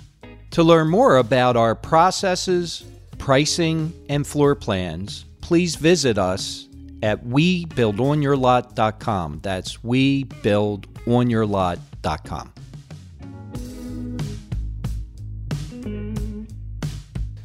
[0.52, 2.84] To learn more about our processes,
[3.18, 6.68] pricing, and floor plans, please visit us
[7.02, 9.40] at webuildonyourlot.com.
[9.42, 12.52] That's webuildonyourlot.com.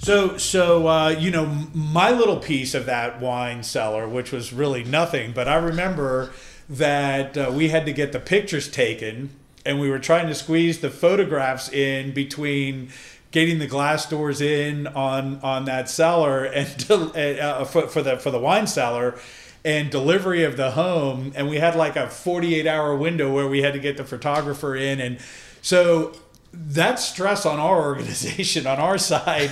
[0.07, 4.85] So so uh, you know my little piece of that wine cellar, which was really
[4.85, 6.31] nothing, but I remember
[6.69, 9.31] that uh, we had to get the pictures taken,
[9.65, 12.87] and we were trying to squeeze the photographs in between
[13.31, 18.31] getting the glass doors in on on that cellar and uh, for, for the for
[18.31, 19.19] the wine cellar
[19.65, 21.33] and delivery of the home.
[21.35, 24.73] And we had like a 48 hour window where we had to get the photographer
[24.73, 25.01] in.
[25.01, 25.19] And
[25.61, 26.15] so
[26.53, 29.51] that stress on our organization on our side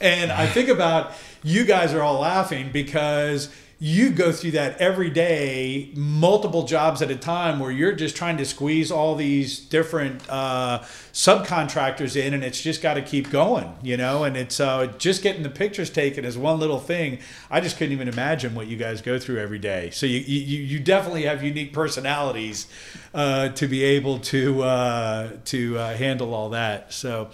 [0.00, 3.50] and i think about you guys are all laughing because
[3.82, 8.36] you go through that every day, multiple jobs at a time, where you're just trying
[8.36, 10.80] to squeeze all these different uh,
[11.14, 14.24] subcontractors in, and it's just got to keep going, you know.
[14.24, 17.20] And it's uh, just getting the pictures taken is one little thing.
[17.50, 19.88] I just couldn't even imagine what you guys go through every day.
[19.92, 22.66] So you you, you definitely have unique personalities
[23.14, 26.92] uh, to be able to uh, to uh, handle all that.
[26.92, 27.30] So.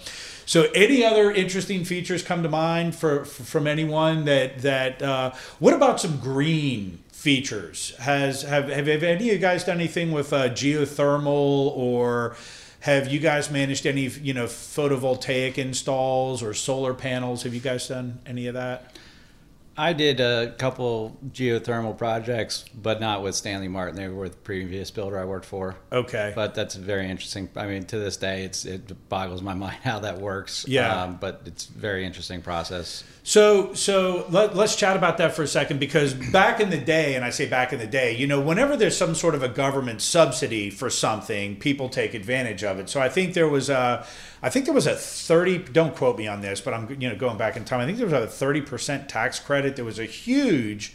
[0.47, 5.01] So, any other interesting features come to mind for, for from anyone that that?
[5.01, 7.93] Uh, what about some green features?
[7.97, 12.35] Has have, have have any of you guys done anything with uh, geothermal or?
[12.81, 17.43] Have you guys managed any, you know, photovoltaic installs or solar panels?
[17.43, 18.95] Have you guys done any of that?
[19.79, 23.95] I did a couple geothermal projects, but not with Stanley Martin.
[23.95, 25.75] They were the previous builder I worked for.
[25.91, 26.33] Okay.
[26.35, 27.47] But that's very interesting.
[27.55, 30.65] I mean, to this day, it's it boggles my mind how that works.
[30.67, 31.03] Yeah.
[31.03, 33.03] Um, but it's a very interesting process.
[33.21, 37.15] So, so let, us chat about that for a second because back in the day,
[37.15, 39.49] and I say back in the day, you know, whenever there's some sort of a
[39.49, 42.89] government subsidy for something, people take advantage of it.
[42.89, 44.07] So I think there was a,
[44.41, 47.15] I think there was a 30, don't quote me on this, but I'm, you know,
[47.15, 47.79] going back in time.
[47.79, 49.75] I think there was a 30% tax credit.
[49.75, 50.93] There was a huge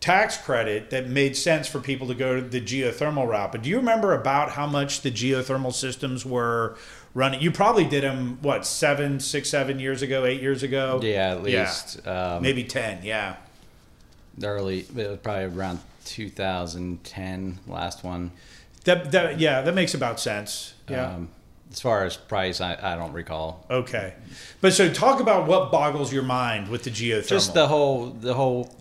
[0.00, 3.52] tax credit that made sense for people to go to the geothermal route.
[3.52, 6.76] But do you remember about how much the geothermal systems were
[7.14, 7.40] running.
[7.40, 11.00] You probably did them what seven, six, seven years ago, eight years ago.
[11.02, 12.34] Yeah, at least yeah.
[12.34, 13.02] Um, maybe ten.
[13.02, 13.36] Yeah,
[14.42, 14.80] early.
[14.80, 17.58] It was probably around 2010.
[17.66, 18.32] Last one.
[18.84, 20.74] That, that yeah, that makes about sense.
[20.88, 21.14] Yeah.
[21.14, 21.28] Um,
[21.70, 23.64] as far as price, I, I don't recall.
[23.70, 24.14] Okay,
[24.60, 27.28] but so talk about what boggles your mind with the geothermal.
[27.28, 28.74] Just the whole the whole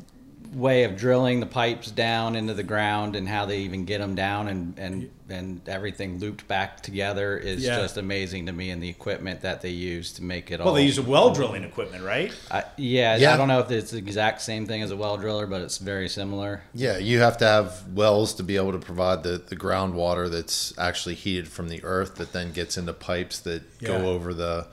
[0.53, 4.15] way of drilling the pipes down into the ground and how they even get them
[4.15, 7.75] down and and and everything looped back together is yeah.
[7.75, 10.73] just amazing to me and the equipment that they use to make it well, all.
[10.73, 12.33] Well, they use a well drilling equipment, right?
[12.49, 15.17] I, yeah, yeah, I don't know if it's the exact same thing as a well
[15.17, 16.63] driller, but it's very similar.
[16.73, 20.77] Yeah, you have to have wells to be able to provide the, the groundwater that's
[20.79, 23.89] actually heated from the earth that then gets into pipes that yeah.
[23.89, 24.67] go over the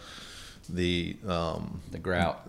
[0.71, 2.49] the um, the grout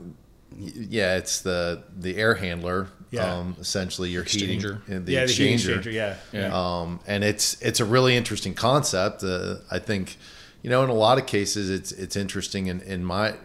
[0.55, 2.89] yeah, it's the the air handler.
[3.09, 3.33] Yeah.
[3.33, 4.85] Um, essentially, your exchanger.
[4.85, 5.81] heating the yeah, exchanger.
[5.81, 5.93] The exchanger.
[5.93, 6.15] Yeah.
[6.33, 6.51] yeah.
[6.53, 9.23] Um, and it's it's a really interesting concept.
[9.23, 10.17] Uh, I think,
[10.61, 13.35] you know, in a lot of cases, it's it's interesting in in my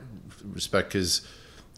[0.45, 1.27] respect because.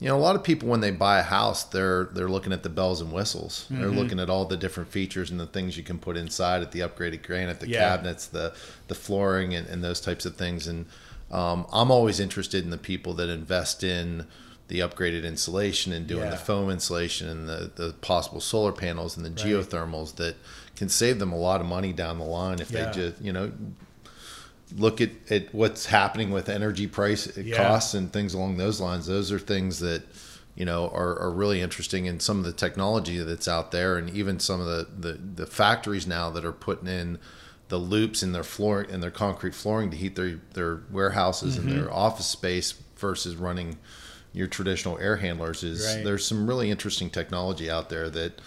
[0.01, 2.65] You know, a lot of people when they buy a house, they're they're looking at
[2.65, 3.67] the bells and whistles.
[3.71, 3.81] Mm-hmm.
[3.81, 6.73] They're looking at all the different features and the things you can put inside at
[6.73, 7.79] the upgraded granite, the yeah.
[7.79, 8.55] cabinets, the
[8.89, 10.67] the flooring, and, and those types of things.
[10.67, 10.87] And
[11.31, 14.27] um, I'm always interested in the people that invest in
[14.69, 16.31] the upgraded insulation and doing yeah.
[16.31, 19.39] the foam insulation and the, the possible solar panels and the right.
[19.39, 20.37] geothermals that
[20.75, 22.87] can save them a lot of money down the line if yeah.
[22.87, 23.53] they just you know
[24.77, 27.57] look at, at what's happening with energy price yeah.
[27.57, 30.03] costs and things along those lines those are things that
[30.55, 34.11] you know are, are really interesting in some of the technology that's out there and
[34.11, 37.19] even some of the, the, the factories now that are putting in
[37.69, 41.69] the loops in their floor in their concrete flooring to heat their their warehouses mm-hmm.
[41.69, 43.79] and their office space versus running
[44.35, 46.05] your traditional air handlers is right.
[46.05, 48.41] there's some really interesting technology out there that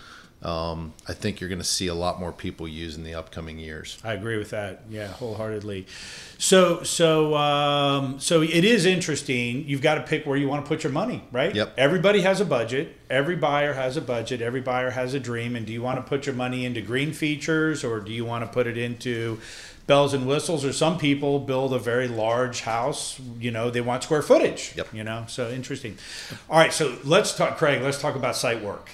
[0.44, 3.58] um, I think you're going to see a lot more people use in the upcoming
[3.58, 3.98] years.
[4.04, 4.84] I agree with that.
[4.88, 5.88] Yeah, wholeheartedly.
[6.38, 9.68] So, so, um, so it is interesting.
[9.68, 11.56] You've got to pick where you want to put your money, right?
[11.56, 11.74] Yep.
[11.78, 12.96] Everybody has a budget.
[13.10, 14.42] Every buyer has a budget.
[14.42, 15.56] Every buyer has a dream.
[15.56, 18.46] And do you want to put your money into green features, or do you want
[18.46, 19.40] to put it into
[19.88, 23.20] bells and whistles, or some people build a very large house.
[23.40, 24.74] You know, they want square footage.
[24.76, 24.94] Yep.
[24.94, 25.98] You know, so interesting.
[26.50, 27.82] All right, so let's talk, Craig.
[27.82, 28.92] Let's talk about site work.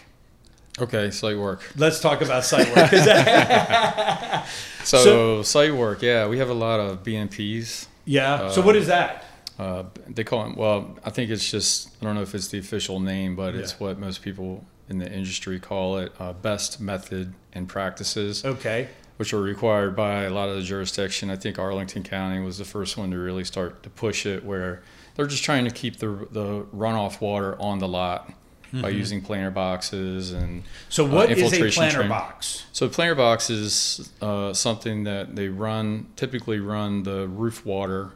[0.79, 1.61] Okay, site work.
[1.75, 2.89] Let's talk about site work.
[4.83, 7.87] so, so, site work, yeah, we have a lot of BMPs.
[8.05, 8.33] Yeah.
[8.33, 9.25] Uh, so what is that?
[9.59, 10.57] Uh, they call it.
[10.57, 11.89] Well, I think it's just.
[12.01, 13.61] I don't know if it's the official name, but yeah.
[13.61, 16.11] it's what most people in the industry call it.
[16.19, 18.43] Uh, best method and practices.
[18.43, 21.29] Okay which are required by a lot of the jurisdiction.
[21.29, 24.81] I think Arlington County was the first one to really start to push it, where
[25.15, 28.33] they're just trying to keep the the runoff water on the lot
[28.73, 28.81] mm-hmm.
[28.81, 32.65] by using planter boxes and so what uh, is a planter box?
[32.71, 38.11] So planter box is uh, something that they run typically run the roof water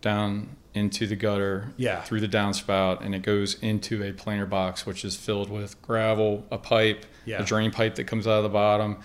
[0.00, 2.00] down into the gutter yeah.
[2.02, 6.46] through the downspout and it goes into a planter box which is filled with gravel
[6.50, 7.42] a pipe yeah.
[7.42, 8.96] a drain pipe that comes out of the bottom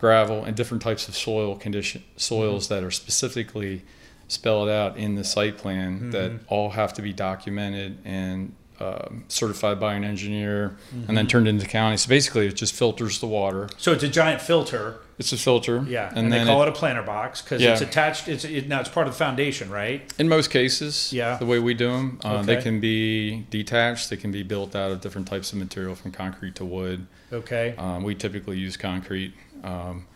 [0.00, 2.74] gravel, and different types of soil condition soils mm-hmm.
[2.74, 3.82] that are specifically
[4.28, 6.10] spelled out in the site plan mm-hmm.
[6.12, 10.74] that all have to be documented and um certified by an engineer,
[11.06, 11.98] and then turned into county.
[11.98, 13.68] So basically, it just filters the water.
[13.76, 14.96] So it's a giant filter.
[15.18, 15.84] It's a filter.
[15.86, 17.72] Yeah, and, and, they call it- it, a planter box because Yeah.
[17.72, 18.26] it's attached.
[18.26, 20.10] It's it, now it's part of the foundation, right?
[20.18, 21.36] in most cases, Yeah.
[21.36, 24.08] the way we do them, uh, they can be detached.
[24.08, 27.06] They can be built out of different types of material, from concrete to wood.
[27.30, 27.74] Okay.
[27.76, 29.34] Um, we typically use concrete.
[29.64, 30.06] Um,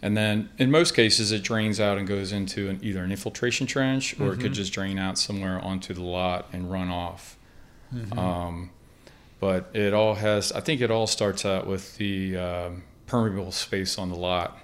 [0.00, 3.66] and then in most cases, it drains out and goes into an, either an infiltration
[3.68, 7.38] trench or it could just drain out somewhere onto the lot and run off.
[8.16, 8.70] Um,
[9.38, 13.98] but it all has, I think it all starts out with the um, permeable space
[13.98, 14.58] on the lot.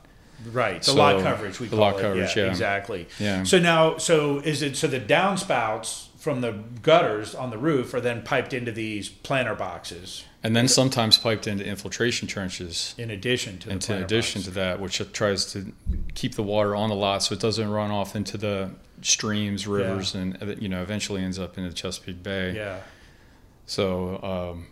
[0.52, 2.02] Right, the So, lot coverage we the call lot it.
[2.02, 2.50] coverage, yeah, yeah.
[2.50, 3.08] exactly.
[3.18, 3.42] Yeah.
[3.42, 8.00] So now, so is it so the downspouts from the gutters on the roof are
[8.00, 12.94] then piped into these planter boxes And then sometimes piped into infiltration trenches.
[12.96, 14.48] in addition to the in addition box.
[14.48, 15.74] to that, which tries to
[16.14, 18.70] keep the water on the lot so it doesn't run off into the
[19.02, 22.54] streams, rivers, and uh, you know eventually ends up in the Chesapeake Bay.
[22.56, 22.80] yeah,
[23.66, 24.66] So um,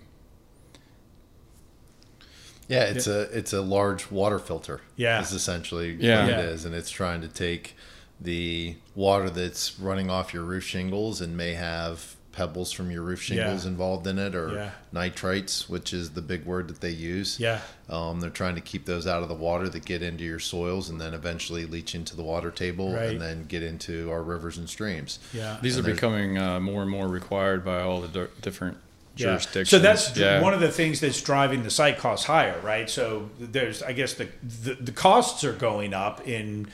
[2.68, 4.80] Yeah, it's a it's a large water filter.
[4.96, 5.20] Yeah.
[5.20, 6.22] is essentially Yeah.
[6.22, 6.38] what Yeah.
[6.40, 7.76] it is, and it's trying to take
[8.18, 13.22] the water that's running off your roof shingles and may have pebbles from your roof
[13.22, 13.70] shingles Yeah.
[13.70, 14.70] involved in it, or Yeah.
[14.92, 17.40] nitrites, which is the big word that they use.
[17.40, 20.38] yeah, Um, they're trying to keep those out of the water that get into your
[20.38, 23.10] soils and then eventually leach into the water table Right.
[23.10, 25.18] and then get into our rivers and streams.
[25.32, 25.56] yeah.
[25.62, 28.76] these are And there's- becoming uh, more and more required by all the di- different
[29.16, 29.28] Yeah.
[29.28, 29.70] jurisdictions.
[29.70, 30.42] So that's yeah.
[30.42, 32.88] one of the things that's driving the site costs higher, right?
[32.90, 34.28] So there's, I guess, the,
[34.64, 36.66] the the costs are going up in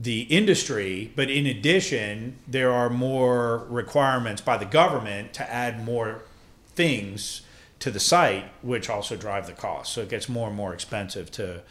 [0.00, 6.22] the industry, but in addition, there are more requirements by the government to add more
[6.74, 7.42] things
[7.80, 9.92] to the site, which also drive the cost.
[9.92, 11.62] So it gets more and more expensive to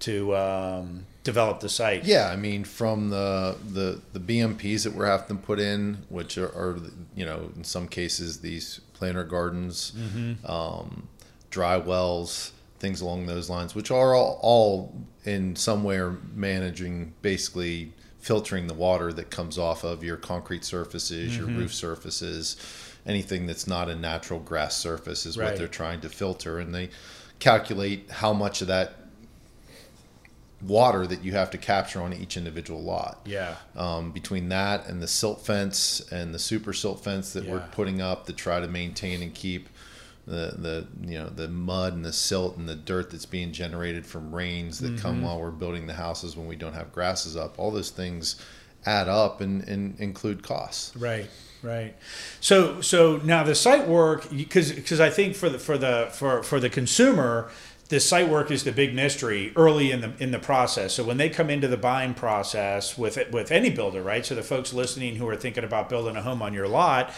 [0.00, 2.04] to um, develop the site.
[2.04, 6.38] Yeah, I mean, from the the the BMPs that we're having to put in, which
[6.38, 6.78] are, are
[7.14, 9.92] you know in some cases these planter gardens,
[10.44, 11.08] um,
[11.50, 17.12] dry wells, things along those lines, which are all, all in some way are managing
[17.22, 22.56] basically filtering the water that comes off of your concrete surfaces, your roof surfaces,
[23.06, 25.46] anything that's not a natural grass surface is Right.
[25.50, 26.90] what they're trying to filter, and they
[27.38, 28.94] calculate how much of that
[30.62, 33.20] water that you have to capture on each individual lot.
[33.24, 33.54] Yeah.
[33.74, 38.02] Um, between that and the silt fence and the super silt fence that we're putting
[38.02, 39.70] up to try to maintain and keep
[40.26, 44.06] the, the you know the mud and the silt and the dirt that's being generated
[44.06, 45.02] from rains that Mm-hmm.
[45.02, 48.40] come while we're building the houses when we don't have grasses up all those things
[48.86, 51.28] add up and, and include costs Right,
[51.62, 51.94] right.
[52.40, 56.42] So so now the site work because because I think for the for the for
[56.42, 57.50] for the consumer
[57.88, 60.94] the site work is the big mystery early in the in the process.
[60.94, 64.24] So when they come into the buying process with it, with any builder, right?
[64.24, 67.12] So the folks listening who are thinking about building a home on your lot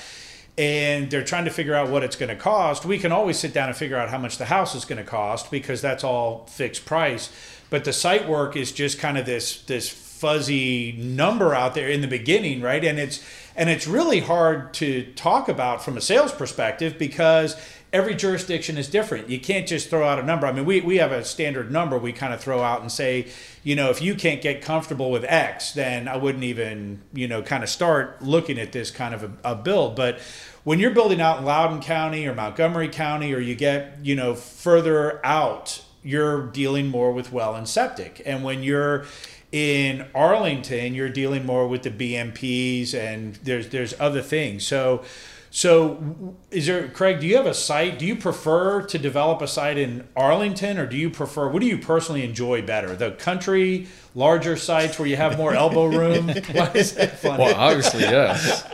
[0.59, 3.55] and they're trying to figure out what it's going to cost, we can always sit
[3.55, 6.47] down and figure out how much the house is going to cost because that's all
[6.47, 7.31] fixed price.
[7.71, 12.01] But the site work is just kind of this this fuzzy number out there in
[12.01, 12.85] the beginning, right?
[12.85, 13.25] And it's
[13.57, 17.57] and it's really hard to talk about from a sales perspective because
[17.93, 19.29] every jurisdiction is different.
[19.29, 20.47] You can't just throw out a number.
[20.47, 23.29] I mean, we, we have a standard number we kind of throw out and say,
[23.63, 27.43] you know, if you can't get comfortable with X, then I wouldn't even, you know,
[27.43, 29.95] kind of start looking at this kind of a, a build.
[29.95, 30.21] But
[30.65, 34.35] when you're building out in Loudoun County or Montgomery County, or you get, you know,
[34.35, 38.23] further out, you're dealing more with well and septic.
[38.25, 39.05] And when you're
[39.53, 44.67] in Arlington, you're dealing more with the BMPs and there's there's other things.
[44.67, 45.05] So
[45.55, 47.99] so is there Craig, do you have a site?
[47.99, 51.67] Do you prefer to develop a site in Arlington or do you prefer what do
[51.67, 52.97] you personally enjoy better?
[52.97, 56.29] The country, larger sites where you have more elbow room?
[56.29, 57.45] Why is that funny?
[57.45, 58.65] well, obviously, yes.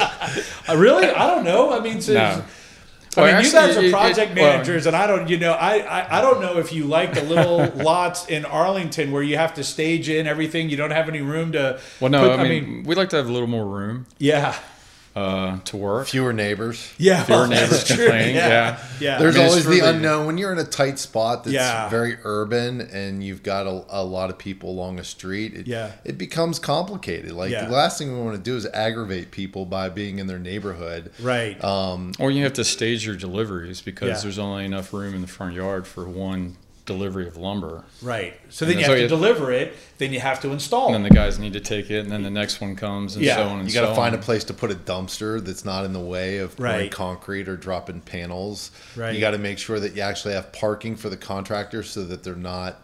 [0.69, 1.09] Uh, really?
[1.09, 1.73] I don't know.
[1.77, 2.45] I mean, so No.
[3.17, 5.39] I Well, mean, you guys are it- it- project well- managers, and I don't, you
[5.39, 9.23] know, I, I, I don't know if you like the little lots in Arlington where
[9.25, 10.71] you have to stage in everything.
[10.71, 11.81] You don't have any room to.
[11.99, 14.57] Well, no, put- I, mean, we like to have a little more room yeah,
[15.19, 16.07] uh, to work.
[16.07, 17.25] fewer neighbors yeah.
[17.25, 17.97] Fewer well, that's neighbors true.
[17.97, 18.79] complaining, yeah.
[19.01, 19.19] yeah.
[19.19, 21.89] There's I mean, always the really- unknown when you're in a tight spot that's Yeah.
[21.89, 25.55] very urban and you've got a, a lot of people along a street.
[25.55, 25.93] It, Yeah.
[26.05, 27.33] it becomes complicated.
[27.33, 27.65] Like Yeah.
[27.67, 31.11] the last thing we want to do is aggravate people by being in their neighborhood.
[31.21, 31.63] right.
[31.65, 34.21] Um, Or you have to stage your deliveries because Yeah.
[34.23, 36.57] there's only enough room in the front yard for one
[36.89, 37.85] delivery of lumber.
[38.03, 38.35] right.
[38.49, 39.77] So then and you so have to you- deliver it.
[39.99, 40.87] Then you have to install.
[40.87, 43.25] And then the guys need to take it, and then the next one comes, and
[43.25, 43.37] Yeah.
[43.37, 45.65] so on and you got to so find a place to put a dumpster that's
[45.65, 46.91] not in the way of pouring Right.
[46.91, 48.71] concrete or dropping panels.
[48.97, 49.15] Right.
[49.15, 52.25] You got to make sure that you actually have parking for the contractors so that
[52.25, 52.81] they're not,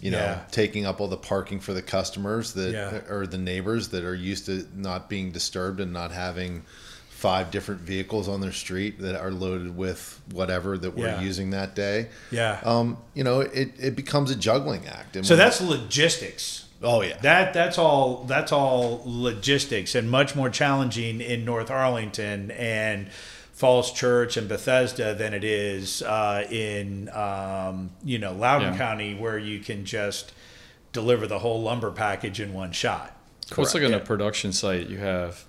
[0.00, 0.40] you know, Yeah.
[0.50, 3.00] taking up all the parking for the customers that Yeah.
[3.12, 6.62] or the neighbors that are used to not being disturbed and not having
[7.22, 11.20] five different vehicles on their street that are loaded with whatever that we're Yeah.
[11.20, 12.08] using that day.
[12.32, 12.58] Yeah.
[12.64, 15.14] Um, you know, it, it becomes a juggling act.
[15.14, 16.64] And so when- that's logistics.
[16.82, 22.50] oh yeah, That that's all that's all logistics and much more challenging in North Arlington
[22.50, 23.08] and
[23.52, 28.78] Falls Church and Bethesda than it is uh, in um, you know Loudoun Yeah.
[28.78, 30.32] County where you can just
[30.92, 33.16] deliver the whole lumber package in one shot.
[33.56, 33.96] Well, it's like on Yeah.
[33.98, 35.44] a production site, you have,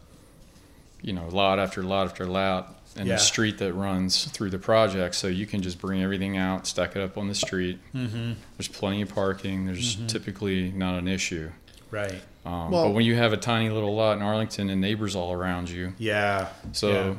[1.03, 3.15] you know, lot after lot after lot, and Yeah.
[3.15, 5.13] the street that runs through the project.
[5.15, 7.79] So you can just bring everything out, stack it up on the street.
[7.93, 8.33] Mm-hmm.
[8.57, 9.65] There's plenty of parking.
[9.65, 11.51] There's typically not an issue.
[11.91, 12.21] Right.
[12.45, 15.31] Um, Well- but when you have a tiny little lot in Arlington and neighbors all
[15.33, 16.47] around you, Yeah.
[16.71, 17.17] so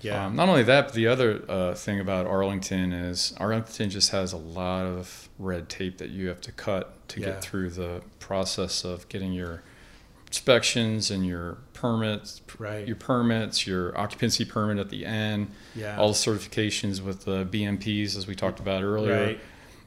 [0.00, 0.26] yeah.
[0.26, 4.32] um, not only that, but the other uh, thing about Arlington is Arlington just has
[4.32, 7.26] a lot of red tape that you have to cut to Yeah.
[7.26, 9.62] get through the process of getting your
[10.26, 12.86] inspections and your permits, Right.
[12.86, 15.96] your permits, your occupancy permit at the end, Yeah.
[15.98, 19.20] all the certifications with the BMPs as we talked about earlier.
[19.20, 19.40] Right.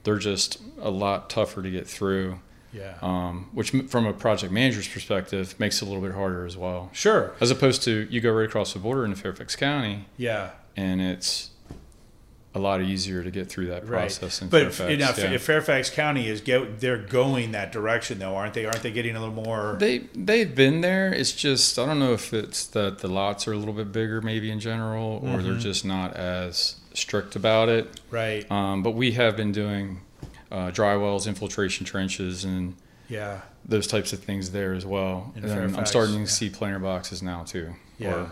[0.04, 2.40] They're just a lot tougher to get through,
[2.74, 2.96] yeah.
[3.02, 6.90] um, which from a project manager's perspective makes it a little bit harder as well.
[6.94, 7.34] sure.
[7.40, 10.50] As opposed to you go right across the border into Fairfax County Yeah.
[10.76, 11.52] and it's
[12.56, 14.02] a lot easier to get through that Right.
[14.02, 14.80] process in But Fairfax.
[14.82, 15.32] if, enough, yeah.
[15.32, 18.66] if Fairfax County is go, they're going that direction though, aren't they?
[18.66, 19.76] Aren't they getting a little more?
[19.80, 21.12] they they've been there.
[21.12, 24.22] It's just I don't know if it's that the lots are a little bit bigger
[24.22, 25.44] maybe in general, or Mm-hmm.
[25.48, 28.00] they're just not as strict about it.
[28.12, 28.50] right.
[28.52, 30.02] Um, but we have been doing
[30.52, 32.76] uh, dry wells, infiltration trenches, and
[33.10, 33.42] Yeah.
[33.66, 35.34] those types of things there as well.
[35.36, 36.26] In and then I'm Fairfax, starting to yeah.
[36.28, 38.14] see planter boxes now too, Yeah.
[38.14, 38.32] or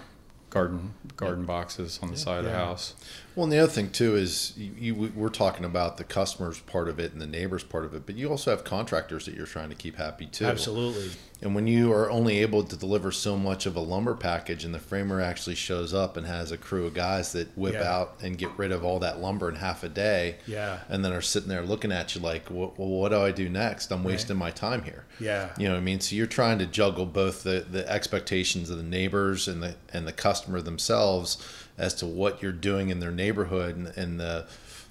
[0.52, 2.58] garden garden boxes on the side of the Yeah.
[2.66, 2.94] house.
[3.36, 6.90] Well, and the other thing too is you, you, we're talking about the customers part
[6.90, 9.46] of it and the neighbors part of it, but you also have contractors that you're
[9.46, 10.46] trying to keep happy too.
[10.46, 11.12] Absolutely.
[11.44, 14.76] And when you are only able to deliver so much of a lumber package, and
[14.76, 17.92] the framer actually shows up and has a crew of guys that whip Yeah.
[17.92, 20.80] out and get rid of all that lumber in half a day, Yeah.
[20.88, 23.92] and then are sitting there looking at you like, well, what do I do next?
[23.92, 25.06] I'm wasting my time here.
[25.20, 25.50] Yeah.
[25.58, 26.00] You know what I mean?
[26.00, 30.08] So you're trying to juggle both the, the expectations of the neighbors and the and
[30.08, 31.38] the customer themselves
[31.78, 34.46] as to what you're doing in their neighborhood and, and the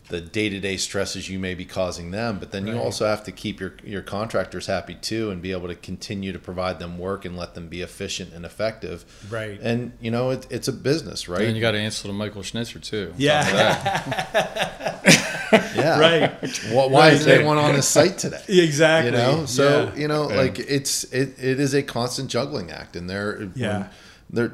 [0.09, 3.61] the day-to-day stresses you may be causing them but then you also have to keep
[3.61, 7.37] your your contractors happy too and be able to continue to provide them work and
[7.37, 9.61] let them be efficient and effective Right.
[9.61, 12.43] and you know it, it's a business right And you got to answer to Michael
[12.43, 13.14] Schnitzer too.
[13.16, 13.39] Yeah.
[13.39, 15.72] On top of that.
[15.76, 16.31] yeah Right.
[16.72, 17.12] Why, why Right.
[17.12, 19.12] isn't anyone on the site today exactly.
[19.12, 20.01] you know so Yeah.
[20.01, 20.37] you know Yeah.
[20.37, 23.89] like it's it, it is a constant juggling act and there Yeah.
[24.28, 24.53] there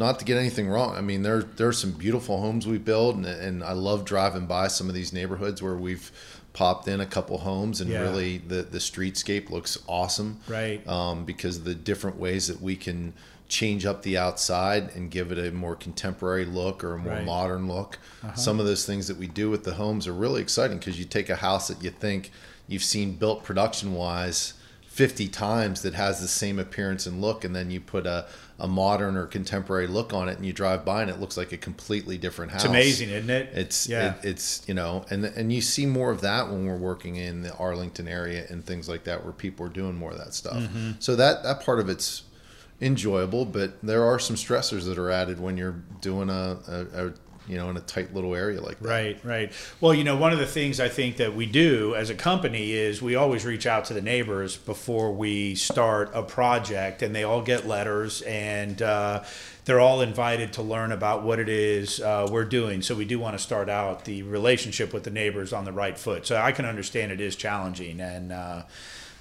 [0.00, 3.26] not to get anything wrong i mean there there's some beautiful homes we build and,
[3.26, 6.10] and i love driving by some of these neighborhoods where we've
[6.54, 8.00] popped in a couple homes and Yeah.
[8.00, 10.84] really the the streetscape looks awesome Right.
[10.88, 13.12] um, because of the different ways that we can
[13.48, 17.24] change up the outside and give it a more contemporary look or a more Right.
[17.24, 17.98] modern look.
[18.36, 21.04] Some of those things that we do with the homes are really exciting because you
[21.04, 22.30] take a house that you think
[22.68, 24.52] you've seen built production wise
[25.00, 28.26] 50 times that has the same appearance and look, and then you put a,
[28.58, 31.52] a modern or contemporary look on it and you drive by and it looks like
[31.52, 32.64] a completely different house.
[32.64, 33.48] It's amazing, isn't it?
[33.54, 34.16] It's yeah.
[34.16, 37.40] it, it's you know, and and you see more of that when we're working in
[37.40, 40.58] the Arlington area and things like that, where people are doing more of that stuff.
[40.58, 40.90] Mm-hmm.
[40.98, 42.24] So that that part of it's
[42.82, 47.12] enjoyable, but there are some stressors that are added when you're doing a, a, a
[47.46, 48.88] you know in a tight little area like that.
[48.88, 49.52] Right, right.
[49.80, 52.72] Well, you know, one of the things I think that we do as a company
[52.72, 57.24] is we always reach out to the neighbors before we start a project, and they
[57.24, 59.24] all get letters, and uh,
[59.64, 62.82] they're all invited to learn about what it is uh, we're doing.
[62.82, 65.98] So we do want to start out the relationship with the neighbors on the right
[65.98, 66.26] foot.
[66.26, 68.62] So I can understand it is challenging, and uh,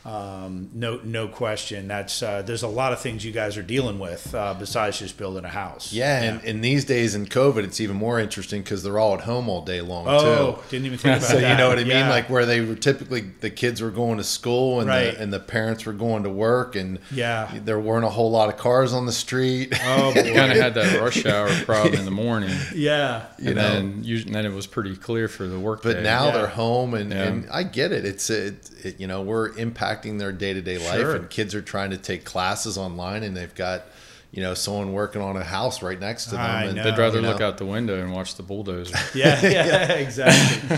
[0.06, 1.88] um, no, no question.
[1.88, 5.18] That's uh, there's a lot of things you guys are dealing with uh, besides just
[5.18, 5.92] building a house.
[5.92, 9.22] Yeah, and, and these days in COVID, it's even more interesting because they're all at
[9.22, 10.62] home all day long Oh, too.
[10.70, 11.52] didn't even think about So that.
[11.52, 12.10] you know what I mean, Yeah.
[12.10, 15.12] like where they were typically the kids were going to school and Right.
[15.14, 17.52] the and the parents were going to work, and Yeah.
[17.66, 19.74] there weren't a whole lot of cars on the street.
[19.84, 20.24] Oh, boy.
[20.34, 23.26] kind of had that rush hour problem in the morning, yeah.
[23.38, 23.74] You and know.
[23.74, 25.84] then you, and then it was pretty clear for the work.
[25.84, 26.04] But day.
[26.04, 26.32] now Yeah.
[26.32, 27.24] they're home, and, Yeah.
[27.24, 28.06] and I get it.
[28.06, 29.50] It's it, it, you know we're
[29.90, 31.16] impacting their day to day life, Sure.
[31.16, 33.84] and kids are trying to take classes online, and they've got
[34.32, 36.42] you know someone working on a house right next to them.
[36.42, 36.84] I and, know.
[36.84, 38.96] they'd rather you know, look out the window and watch the bulldozer.
[39.16, 40.78] yeah, yeah, exactly.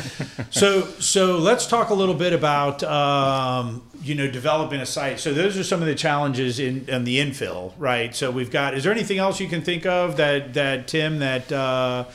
[0.52, 5.20] so, so let's talk a little bit about um, you know developing a site.
[5.20, 8.16] So those are some of the challenges in, in the infill, right?
[8.16, 8.74] So we've got.
[8.74, 12.06] Is there anything else you can think of that that Tim that uh,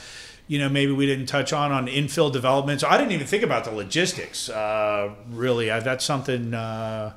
[0.48, 2.80] you know maybe we didn't touch on on infill development?
[2.80, 4.48] So I didn't even think about the logistics.
[4.48, 6.54] Uh, really, I, that's something.
[6.54, 7.12] Uh,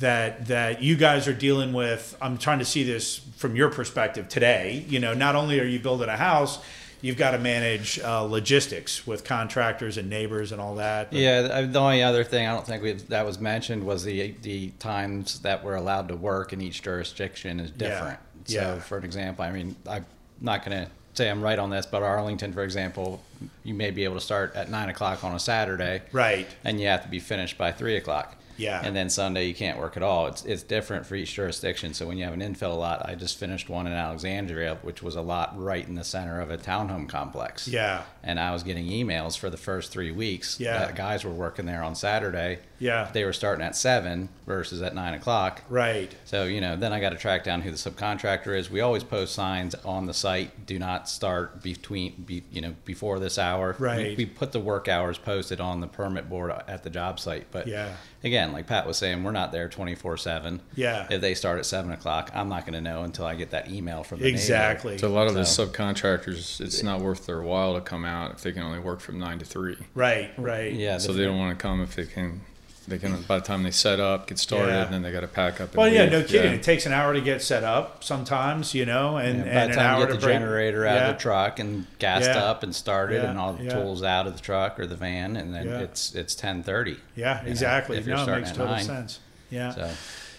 [0.00, 2.16] that that you guys are dealing with.
[2.22, 4.84] I'm trying to see this from your perspective today.
[4.88, 6.60] You know, not only are you building a house,
[7.00, 11.10] you've got to manage uh, logistics with contractors and neighbors and all that.
[11.10, 14.36] But- Yeah, the only other thing I don't think we, that was mentioned was the
[14.42, 18.20] the times that we're allowed to work in each jurisdiction is different.
[18.46, 18.74] yeah.
[18.76, 20.06] So, for an example, I mean, I'm
[20.40, 23.20] not going to say I'm right on this, but Arlington, for example,
[23.64, 26.46] you may be able to start at nine o'clock on a Saturday, Right.
[26.64, 28.36] and you have to be finished by three o'clock.
[28.56, 28.80] Yeah.
[28.84, 30.26] And then Sunday you can't work at all.
[30.26, 31.94] It's it's different for each jurisdiction.
[31.94, 35.14] So when you have an infill lot, I just finished one in Alexandria, which was
[35.14, 38.02] a lot right in the center of a townhome complex Yeah.
[38.28, 40.60] And I was getting emails for the first three weeks.
[40.60, 40.78] Yeah.
[40.80, 42.58] that guys were working there on Saturday.
[42.78, 43.10] Yeah.
[43.12, 45.62] they were starting at seven versus at nine o'clock.
[45.68, 46.14] Right.
[46.26, 48.70] So you know, then I got to track down who the subcontractor is.
[48.70, 53.18] We always post signs on the site: "Do not start between, be, you know, before
[53.18, 54.10] this hour." Right.
[54.16, 57.46] We, we put the work hours posted on the permit board at the job site,
[57.50, 57.94] but Yeah.
[58.22, 60.60] again, like Pat was saying, we're not there twenty four seven.
[60.76, 61.06] Yeah.
[61.10, 63.70] If they start at seven o'clock, I'm not going to know until I get that
[63.70, 64.36] email from the neighbor.
[64.36, 64.98] Exactly.
[64.98, 68.42] So a lot of the subcontractors, it's not worth their while to come out if
[68.42, 69.76] they can only work from nine to three.
[69.94, 70.30] Right.
[70.36, 70.72] Right.
[70.72, 70.98] Yeah.
[70.98, 72.40] So they don't want to come if they can.
[72.86, 74.84] They can by the time they set up, get started, Yeah.
[74.84, 75.68] and then they got to pack up.
[75.68, 76.54] And Well, yeah, no kidding.
[76.54, 79.72] It takes an hour to get set up sometimes, you know, and, Yeah, by and
[79.72, 81.08] the an time hour you to get the break- generator out Yeah.
[81.10, 82.44] of the truck and gassed Yeah.
[82.44, 83.74] up and started Yeah, and all the yeah.
[83.74, 85.80] tools out of the truck or the van and then Yeah.
[85.80, 86.96] it's it's ten thirty.
[87.14, 87.98] Yeah, exactly.
[87.98, 88.84] if you're no, it makes at total nine.
[88.84, 89.20] sense.
[89.50, 89.74] Yeah.
[89.74, 89.90] So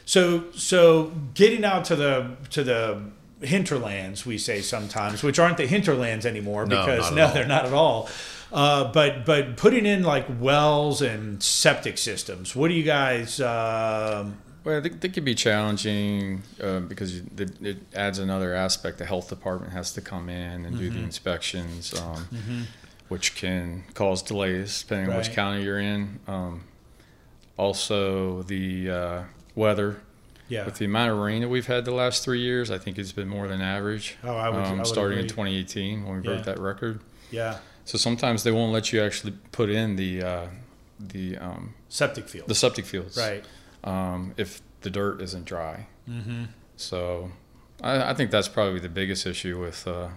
[0.05, 2.97] So so getting out to the to the
[3.41, 7.33] hinterlands, we say sometimes, which aren't the hinterlands anymore No, because not no, all.
[7.33, 8.09] they're not at all.
[8.51, 12.55] Uh, but but putting in like wells and septic systems.
[12.55, 13.39] What do you guys?
[13.39, 18.97] Um, Well, they, they could be challenging uh, because you- it, it adds another aspect.
[18.97, 20.77] The health department has to come in and Mm-hmm.
[20.79, 22.27] do the inspections, um,
[23.07, 26.19] which can cause delays depending on which county you're in.
[26.27, 26.63] Um,
[27.57, 29.23] also, the uh,
[29.55, 30.01] weather.
[30.49, 30.65] Yeah.
[30.65, 33.11] With the amount of rain that we've had the last three years, I think it's
[33.13, 34.17] been more than average.
[34.23, 36.33] Oh, I would- I um, would starting in 2018 when we Yeah.
[36.35, 36.99] broke that record.
[37.31, 37.59] yeah.
[37.85, 40.47] So sometimes they won't let you actually put in the uh,
[40.99, 42.47] the um, Septic field.
[42.47, 43.43] the septic fields right.
[43.83, 45.87] um, if the dirt isn't dry.
[46.07, 46.43] Mm-hmm.
[46.77, 47.31] So
[47.81, 49.87] I, I think that's probably the biggest issue with.
[49.87, 50.09] Uh,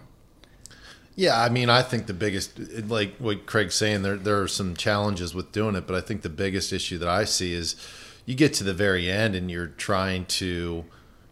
[1.14, 2.58] Yeah, I mean, I think the biggest,
[2.88, 6.22] like what Craig's saying, there there are some challenges with doing it, but I think
[6.22, 7.76] the biggest issue that I see is
[8.26, 10.84] you get to the very end and you're trying to,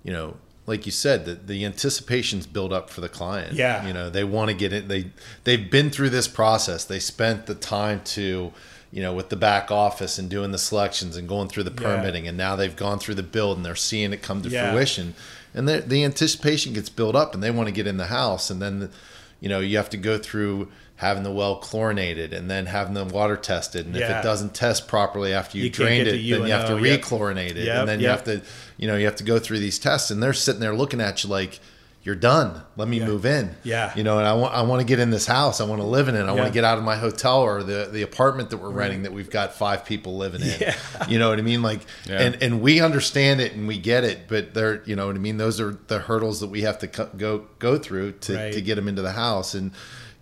[0.02, 0.36] you know,
[0.66, 3.54] like you said, the, the anticipation's built up for the client.
[3.54, 3.86] Yeah.
[3.86, 4.88] you know, they want to get it.
[4.88, 5.10] They
[5.44, 6.84] they've been through this process.
[6.84, 8.52] They spent the time to.
[8.92, 11.94] You know, with the back office and doing the selections and going through the Yeah.
[11.98, 14.72] permitting, and now they've gone through the build and they're seeing it come to Yeah.
[14.72, 15.14] fruition,
[15.54, 18.50] and the, the anticipation gets built up, and they want to get in the house,
[18.50, 18.90] and then the,
[19.38, 23.06] you know you have to go through having the well chlorinated and then having the
[23.06, 23.86] water tested.
[23.86, 26.66] And if it doesn't test properly after you, You drained it the then you have
[26.66, 26.82] to yep.
[26.82, 27.64] re-chlorinate it.
[27.64, 28.42] Yep, and then you have to
[28.76, 30.10] you know you have to go through these tests.
[30.10, 31.58] And they're sitting there looking at you like
[32.02, 33.06] you're done let me Yeah.
[33.06, 33.92] move in Yeah.
[33.94, 35.86] you know and i want i want to get in this house i want to
[35.86, 36.32] live in it i Yeah.
[36.32, 39.12] want to get out of my hotel or the the apartment that we're renting that
[39.12, 40.74] we've got five people living in Yeah.
[41.08, 42.22] you know what i mean like Yeah.
[42.22, 45.18] and and we understand it and we get it but they're you know what i
[45.18, 48.52] mean those are the hurdles that we have to co- go go through to Right.
[48.54, 49.72] to get them into the house and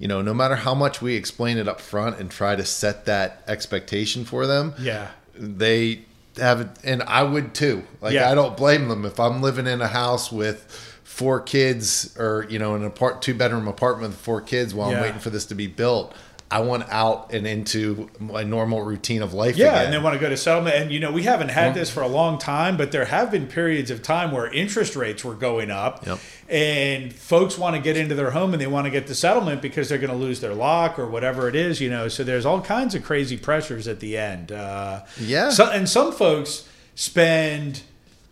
[0.01, 3.05] you know no matter how much we explain it up front and try to set
[3.05, 5.09] that expectation for them Yeah.
[5.37, 6.01] they
[6.39, 8.31] have it and i would too like Yeah.
[8.31, 12.59] i don't blame them if i'm living in a house with four kids or you
[12.59, 14.99] know an apart two bedroom apartment with four kids while Yeah.
[14.99, 16.15] i'm waiting for this to be built
[16.51, 19.85] i want out and into my normal routine of life Yeah, again.
[19.87, 20.77] and they want to go to settlement.
[20.77, 23.47] And you know, we haven't had this for a long time, but there have been
[23.47, 26.19] periods of time where interest rates were going up, Yep.
[26.49, 29.61] and folks want to get into their home and they want to get the settlement
[29.61, 31.83] because they're going to lose their lock or whatever it is.
[31.83, 34.51] You know, so there's all kinds of crazy pressures at the end.
[34.51, 35.51] Uh, Yeah.
[35.51, 37.83] So, and some folks spend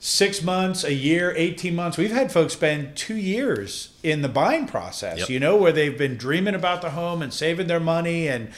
[0.07, 1.99] six months, a year, 18 months.
[1.99, 5.31] We've had folks spend two years in the buying process, Yep.
[5.31, 8.51] you know, where they've been dreaming about the home and saving their money and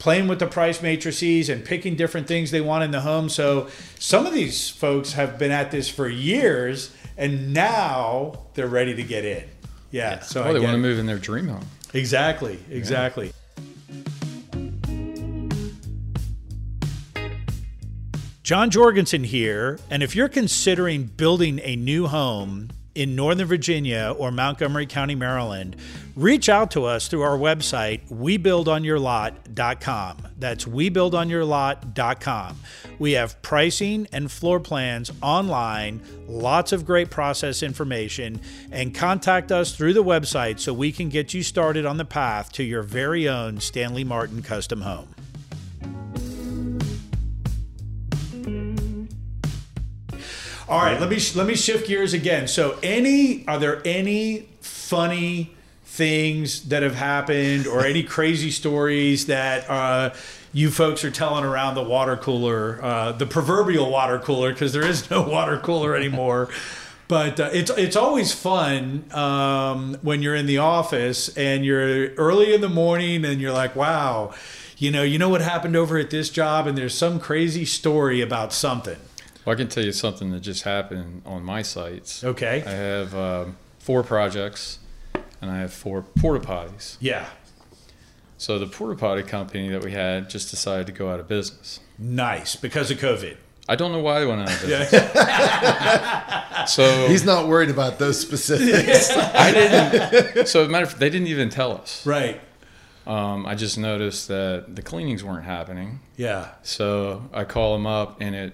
[0.00, 3.28] playing with the price matrices and picking different things they want in the home.
[3.28, 3.68] So
[4.00, 9.02] some of these folks have been at this for years and now they're ready to
[9.04, 9.44] get in.
[9.92, 10.18] Yeah.
[10.20, 11.66] So well, they want to move in their dream home.
[11.94, 12.58] Exactly.
[12.68, 13.32] Exactly.
[18.46, 24.30] John Jorgensen here, and if you're considering building a new home in Northern Virginia or
[24.30, 25.74] Montgomery County, Maryland,
[26.14, 30.28] reach out to us through our website, webuildonyourlot.com.
[30.38, 32.56] That's webuildonyourlot.com.
[33.00, 38.40] We have pricing and floor plans online, lots of great process information,
[38.70, 42.52] and contact us through the website so we can get you started on the path
[42.52, 45.16] to your very own Stanley Martin custom home.
[50.68, 52.48] All right, let me let me shift gears again.
[52.48, 55.54] So, any are there any funny
[55.84, 60.12] things that have happened or any crazy stories that uh,
[60.52, 64.84] you folks are telling around the water cooler, uh, the proverbial water cooler, because there
[64.84, 66.48] is no water cooler anymore.
[67.06, 72.52] But uh, it's it's always fun um, when you're in the office and you're early
[72.52, 74.34] in the morning and you're like, wow,
[74.78, 78.20] you know, you know what happened over at this job, and there's some crazy story
[78.20, 78.96] about something.
[79.46, 82.24] Well, I can tell you something that just happened on my sites.
[82.24, 82.64] Okay.
[82.66, 84.80] I have um, four projects,
[85.40, 86.96] and I have four porta potties.
[86.98, 87.26] Yeah.
[88.38, 91.78] So the porta potty company that we had just decided to go out of business.
[91.96, 93.36] Nice because of COVID.
[93.68, 94.92] I don't know why they went out of business.
[96.66, 99.10] So He's not worried about those specifics.
[99.16, 100.48] I didn't.
[100.48, 102.04] So, matter of fact, they didn't even tell us.
[102.04, 102.40] right.
[103.06, 106.00] Um, I just noticed that the cleanings weren't happening.
[106.16, 106.48] Yeah.
[106.64, 108.52] So I call them up, and it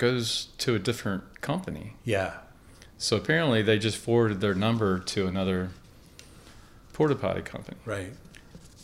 [0.00, 1.94] goes to a different company.
[2.04, 2.32] Yeah.
[2.98, 5.70] So apparently, they just forwarded their number to another
[6.92, 8.12] porta potty company, Right.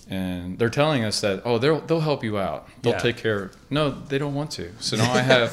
[0.08, 2.98] and they're telling us that oh they'll they'll help you out, they'll Yeah.
[3.00, 3.42] take care.
[3.42, 4.72] of No, they don't want to.
[4.80, 5.52] So now I have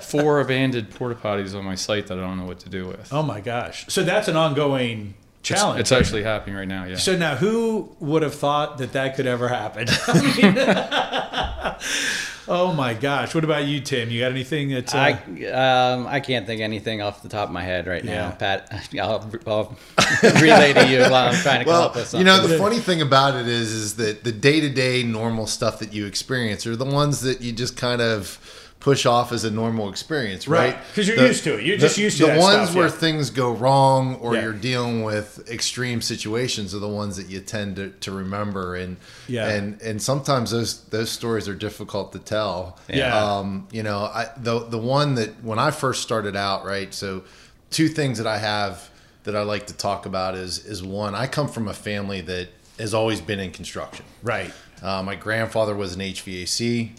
[0.02, 3.10] four abandoned porta potties on my site that I don't know what to do with.
[3.12, 3.86] Oh my gosh.
[3.88, 5.80] So that's an ongoing It's- challenge.
[5.80, 6.84] It's, actually happening right now.
[6.84, 6.96] Yeah.
[6.96, 9.86] so now, who would have thought that that could ever happen?
[10.08, 10.54] I mean,
[12.48, 13.34] oh my gosh.
[13.34, 14.10] What about you, Tim?
[14.10, 14.94] You got anything that?
[14.94, 15.46] Uh, I
[15.92, 18.28] um, I can't think anything off the top of my head right Yeah.
[18.28, 18.30] now.
[18.32, 19.76] Pat, I'll, I'll
[20.40, 22.20] relay to you while I'm trying to come up with something.
[22.20, 25.46] you know, the funny thing about it is, is that the day to day normal
[25.46, 28.38] stuff that you experience are the ones that you just kind of
[28.84, 30.74] push off as a normal experience, right?
[30.74, 31.64] Right, 'cause you're The- used to it.
[31.64, 32.26] You're the- just used to it.
[32.26, 32.92] the that ones stuff, where yeah.
[32.92, 34.42] things go wrong or Yeah.
[34.42, 38.98] you're dealing with extreme situations are the ones that you tend to, to remember, and
[39.26, 39.48] Yeah.
[39.48, 42.78] and and sometimes those those stories are difficult to tell.
[42.92, 43.16] Yeah.
[43.18, 46.92] Um, you know, I the the one that when I first started out, right?
[46.92, 47.22] So,
[47.70, 48.90] two things that I have
[49.24, 51.14] that I like to talk about is is one.
[51.14, 54.04] I come from a family that has always been in construction.
[54.22, 54.52] right.
[54.82, 56.90] Uh, my grandfather was an HVAC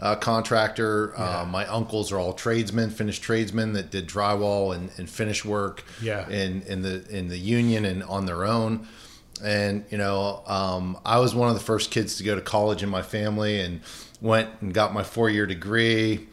[0.00, 1.14] uh, contractor.
[1.16, 1.40] Yeah.
[1.40, 5.84] Uh, my uncles are all tradesmen, finished tradesmen that did drywall and, and finish work
[6.02, 6.28] Yeah.
[6.28, 8.86] in, in the in the union and on their own.
[9.42, 12.82] And you know, um, I was one of the first kids to go to college
[12.82, 13.80] in my family, and
[14.20, 16.26] went and got my four year degree.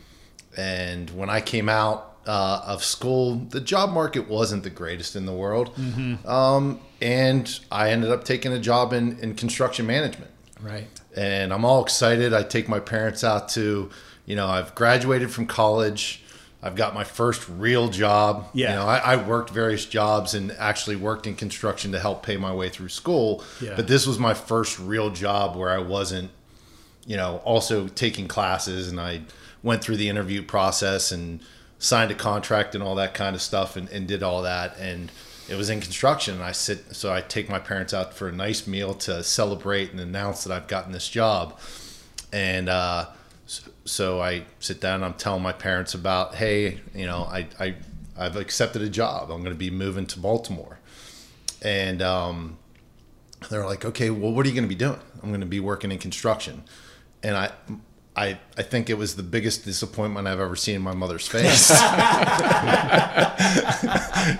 [0.55, 5.25] And when I came out uh, of school, the job market wasn't the greatest in
[5.25, 5.75] the world.
[6.25, 10.87] Um, and I ended up taking a job in, in construction management Right.
[11.15, 12.33] And I'm all excited.
[12.33, 13.89] I take my parents out to,
[14.25, 16.23] you know, I've graduated from college.
[16.61, 18.47] I've got my first real job.
[18.53, 18.69] Yeah.
[18.69, 22.37] You know, I, I worked various jobs and actually worked in construction to help pay
[22.37, 23.43] my way through school.
[23.61, 23.75] Yeah.
[23.75, 26.31] But this was my first real job where I wasn't,
[27.05, 29.23] you know, also taking classes and I
[29.61, 31.41] went through the interview process and
[31.79, 34.77] signed a contract and all that kind of stuff and, and did all that.
[34.77, 35.11] And
[35.49, 36.35] it was in construction.
[36.35, 39.91] And I sit, so I take my parents out for a nice meal to celebrate
[39.91, 41.59] and announce that I've gotten this job.
[42.31, 43.07] And, uh,
[43.45, 47.75] so, so I sit down I'm telling my parents about, hey, you know, I, I,
[48.17, 49.31] I've accepted a job.
[49.31, 50.79] I'm going to be moving to Baltimore.
[51.61, 52.57] And, um,
[53.49, 54.99] they're like, okay, well, what are you going to be doing?
[55.21, 56.63] I'm going to be working in construction.
[57.21, 57.51] And I,
[58.15, 61.69] I, I think it was the biggest disappointment I've ever seen in my mother's face.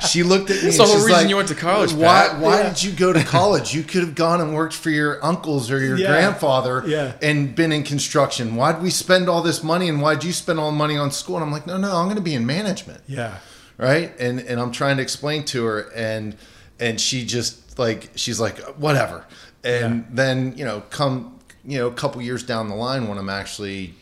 [0.09, 0.61] she looked at me.
[0.69, 2.28] That's and the whole she's reason like, you went to college, Why?
[2.30, 3.74] Pat." Why did you go to college?
[3.74, 6.07] You could have gone and worked for your uncles or your Yeah.
[6.07, 7.13] grandfather, Yeah.
[7.21, 8.55] and been in construction.
[8.55, 9.89] Why'd we spend all this money?
[9.89, 11.36] And why'd you spend all the money on school?
[11.38, 13.38] And I'm like, no, no, I'm going to be in management Yeah.
[13.78, 16.36] right and and i'm trying to explain to her and
[16.80, 19.26] and she just like she's like whatever
[19.63, 20.09] and Yeah.
[20.11, 23.93] then you know come you know a couple years down the line when i'm actually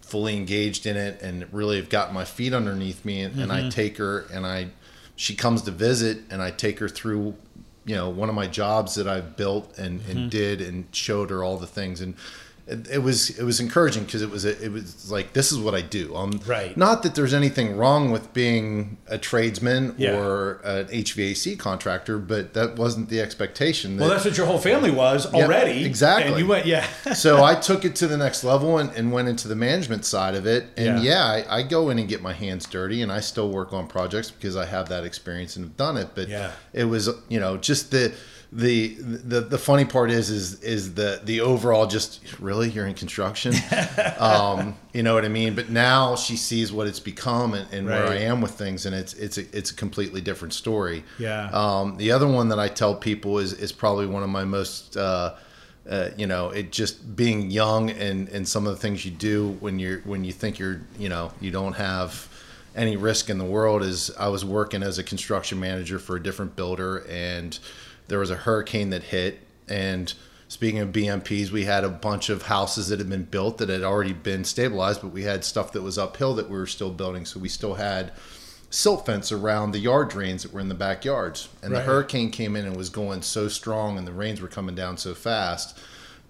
[0.00, 3.60] fully engaged in it and really have gotten my feet underneath me and, and i
[3.60, 3.68] mm-hmm.
[3.68, 4.68] take her and i
[5.16, 7.34] she comes to visit and i take her through
[7.84, 10.28] you know one of my jobs that i've built and, and mm-hmm.
[10.28, 12.00] did and showed her all the things.
[12.00, 12.14] And
[12.66, 15.58] it, it was it was encouraging because it was a, it was like this is
[15.58, 16.14] what I do.
[16.14, 16.76] Um, Right.
[16.76, 20.16] Not that there's anything wrong with being a tradesman Yeah.
[20.16, 23.96] or an HVAC contractor, but that wasn't the expectation.
[23.98, 25.84] Well, that's what your whole family was Yeah, already.
[25.84, 26.30] exactly.
[26.32, 26.86] And you went, yeah.
[27.14, 30.34] so I took it to the next level and, and went into the management side
[30.34, 30.66] of it.
[30.76, 31.10] And Yeah.
[31.34, 33.86] yeah, I, I go in and get my hands dirty, and I still work on
[33.88, 36.10] projects because I have that experience and have done it.
[36.14, 36.52] But Yeah.
[36.72, 38.12] it was you know just the
[38.54, 42.94] the the the funny part is is is the the overall just really you're in
[42.94, 43.54] construction?
[44.18, 45.54] Um you know what i mean?
[45.54, 48.94] But now she sees what it's become and, and where i am with things and
[48.94, 51.02] it's it's a, it's a completely different story.
[51.18, 51.48] Yeah.
[51.52, 54.96] um the other one that i tell people is is probably one of my most
[54.96, 55.34] uh
[55.88, 59.56] uh, you know, it just being young and, and some of the things you do
[59.58, 62.28] when you're when you think you're you know you don't have
[62.76, 66.22] any risk in the world is I was working as a construction manager for a
[66.22, 67.58] different builder and
[68.08, 70.14] there was a hurricane that hit and
[70.48, 73.82] speaking of BMPs we had a bunch of houses that had been built that had
[73.82, 77.24] already been stabilized but we had stuff that was uphill that we were still building
[77.24, 78.12] so we still had
[78.70, 81.80] silt fence around the yard drains that were in the backyards and Right.
[81.80, 84.96] the hurricane came in and was going so strong and the rains were coming down
[84.96, 85.78] so fast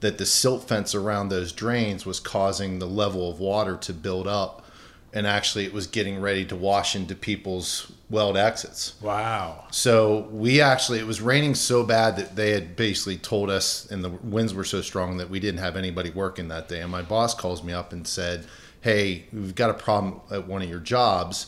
[0.00, 4.26] that the silt fence around those drains was causing the level of water to build
[4.26, 4.66] up
[5.12, 9.64] and actually it was getting ready to wash into people's welled exits Wow.
[9.72, 14.04] so we actually it was raining so bad that they had basically told us and
[14.04, 17.02] the winds were so strong that we didn't have anybody working that day and my
[17.02, 18.46] boss calls me up and said
[18.82, 21.46] hey we've got a problem at one of your jobs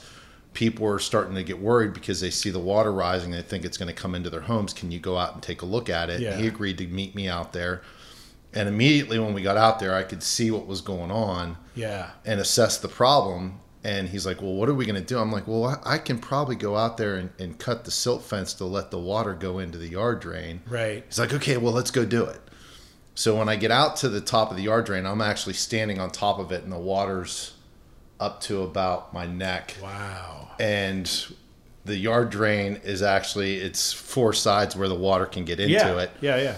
[0.54, 3.76] people are starting to get worried because they see the water rising they think it's
[3.76, 6.08] going to come into their homes can you go out and take a look at
[6.08, 6.36] it Yeah.
[6.36, 7.82] he agreed to meet me out there
[8.54, 12.10] and immediately when we got out there i could see what was going on Yeah.
[12.24, 13.60] and assess the problem.
[13.84, 15.18] And he's like, Well, what are we going to do?
[15.18, 18.54] I'm like, Well, I- can probably go out there and, and cut the silt fence
[18.54, 20.62] to let the water go into the yard drain.
[20.68, 21.04] Right.
[21.06, 22.40] He's like, Okay, well, let's go do it.
[23.14, 26.00] So when I get out to the top of the yard drain, I'm actually standing
[26.00, 27.52] on top of it, and the water's
[28.18, 29.76] up to about my neck.
[29.82, 30.50] Wow.
[30.58, 31.10] And
[31.84, 35.98] the yard drain is actually it's four sides where the water can get into Yeah.
[36.00, 36.36] it Yeah.
[36.38, 36.56] Yeah.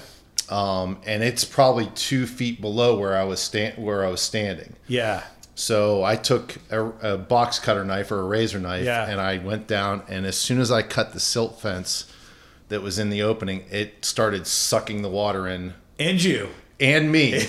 [0.48, 4.76] um, and it's probably two feet below where I was stand where I was standing.
[4.86, 5.24] Yeah.
[5.58, 6.84] So I took a,
[7.14, 9.08] a box cutter knife or a razor knife, Yeah.
[9.08, 10.02] and I went down.
[10.06, 12.04] And as soon as I cut the silt fence
[12.68, 16.50] that was in the opening, it started sucking the water in And you.
[16.78, 17.38] and me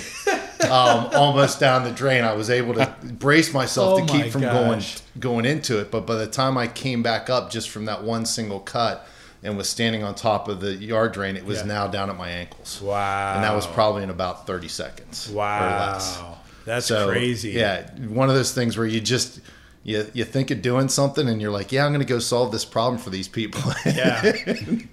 [0.64, 2.24] um, almost down the drain.
[2.24, 4.54] I was able to brace myself Oh to my keep from gosh.
[4.54, 4.84] going
[5.20, 5.92] going into it.
[5.92, 9.06] But by the time I came back up just from that one single cut
[9.44, 11.66] and was standing on top of the yard drain, it was Yeah.
[11.66, 12.80] now down at my ankles.
[12.82, 13.36] Wow.
[13.36, 16.18] And that was probably in about 30 seconds or less.
[16.20, 16.38] Wow.
[16.68, 17.52] That's So, crazy.
[17.52, 19.40] Yeah, one of those things where you just
[19.84, 22.52] you you think of doing something and you're like, yeah, I'm going to go solve
[22.52, 23.62] this problem for these people.
[23.86, 24.22] Yeah.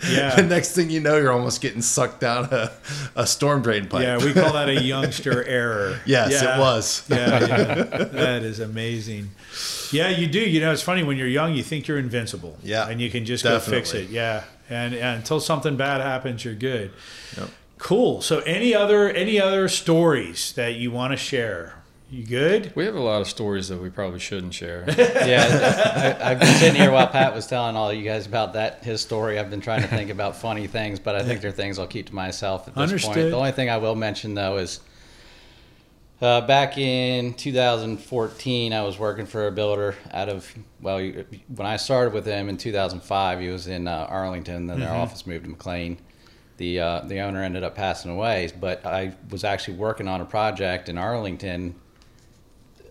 [0.08, 0.36] yeah.
[0.36, 2.70] the next thing you know, you're almost getting sucked down a,
[3.16, 4.02] a storm drain pipe.
[4.02, 5.98] Yeah, we call that a youngster error.
[6.06, 6.56] Yes, Yeah.
[6.56, 7.04] it was.
[7.10, 7.74] yeah, yeah.
[8.04, 9.30] That is amazing.
[9.90, 10.38] Yeah, you do.
[10.40, 12.56] You know, it's funny when you're young, you think you're invincible.
[12.62, 14.10] Yeah, And you can just go fix it.
[14.10, 14.44] Yeah.
[14.70, 16.92] And, and until something bad happens, you're good.
[17.36, 17.48] Yep.
[17.85, 18.22] Cool.
[18.22, 21.82] So any other any other stories that you want to share?
[22.11, 22.72] You good?
[22.74, 24.87] We have a lot of stories that we probably shouldn't share.
[24.99, 28.85] yeah, I, I've been sitting here while Pat was telling all you guys about that
[28.85, 29.39] his story.
[29.39, 32.07] I've been trying to think about funny things, but I think they're things I'll keep
[32.07, 33.14] to myself at this Understood.
[33.16, 33.30] point.
[33.30, 34.80] The only thing I will mention though is
[36.22, 41.76] uh, back in 2014, I was working for a builder out of well, when I
[41.76, 44.68] started with him in 2005, he was in uh, Arlington.
[44.68, 45.99] Then their office moved to McLean.
[46.57, 50.24] The uh, the owner ended up passing away, but I was actually working on a
[50.24, 51.74] project in Arlington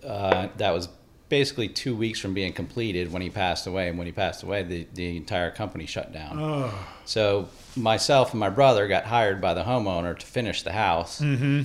[0.06, 0.90] uh, that was
[1.30, 3.88] basically two weeks from being completed when he passed away.
[3.88, 6.38] And when he passed away, the, the entire company shut down.
[6.40, 6.88] Oh.
[7.06, 11.22] So myself and my brother got hired by the homeowner to finish the house.
[11.22, 11.64] Mm-hmm.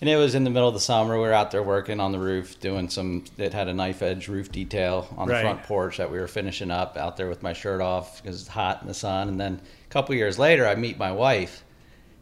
[0.00, 1.14] And it was in the middle of the summer.
[1.14, 3.24] We were out there working on the roof, doing some.
[3.36, 5.42] It had a knife edge roof detail on the Right.
[5.42, 8.48] front porch that we were finishing up out there with my shirt off because it's
[8.48, 9.28] hot in the sun.
[9.28, 11.64] And then a couple years later, I meet my wife,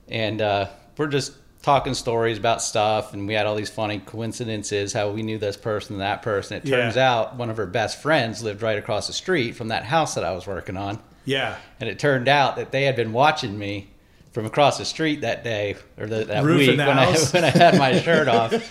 [0.08, 3.12] and uh, we're just talking stories about stuff.
[3.12, 6.56] And we had all these funny coincidences how we knew this person and that person.
[6.58, 7.12] It turns Yeah.
[7.12, 10.22] out one of her best friends lived right across the street from that house that
[10.22, 11.00] I was working on.
[11.24, 11.56] Yeah.
[11.80, 13.88] And it turned out that they had been watching me
[14.36, 17.48] from across the street that day or the, that Roofing week when I, when I
[17.48, 18.50] had my shirt off.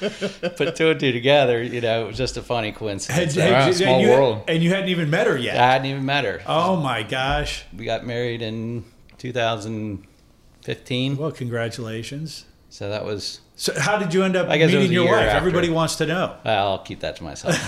[0.57, 3.33] Put two and two together, you know, it was just a funny coincidence.
[3.33, 4.43] had you- small and you, world.
[4.47, 5.57] And you hadn't even met her yet.
[5.57, 6.43] I hadn't even met her.
[6.45, 7.63] Oh my gosh.
[7.75, 8.85] We got married in
[9.17, 11.17] 2015.
[11.17, 12.45] Well, congratulations.
[12.69, 15.21] So that was, So how did you end up I guess meeting your wife?
[15.27, 15.37] after.
[15.37, 16.35] Everybody wants to know.
[16.43, 17.55] I'll keep that to myself.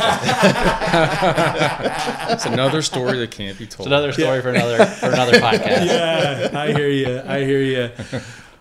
[2.30, 3.88] It's another story that can't be told.
[3.88, 5.86] It's another story for another for another podcast.
[5.86, 7.22] Yeah, I hear you.
[7.26, 7.90] I hear you.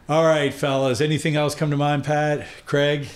[0.08, 1.00] All right, fellas.
[1.00, 2.46] Anything else come to mind, Pat?
[2.64, 3.08] Craig?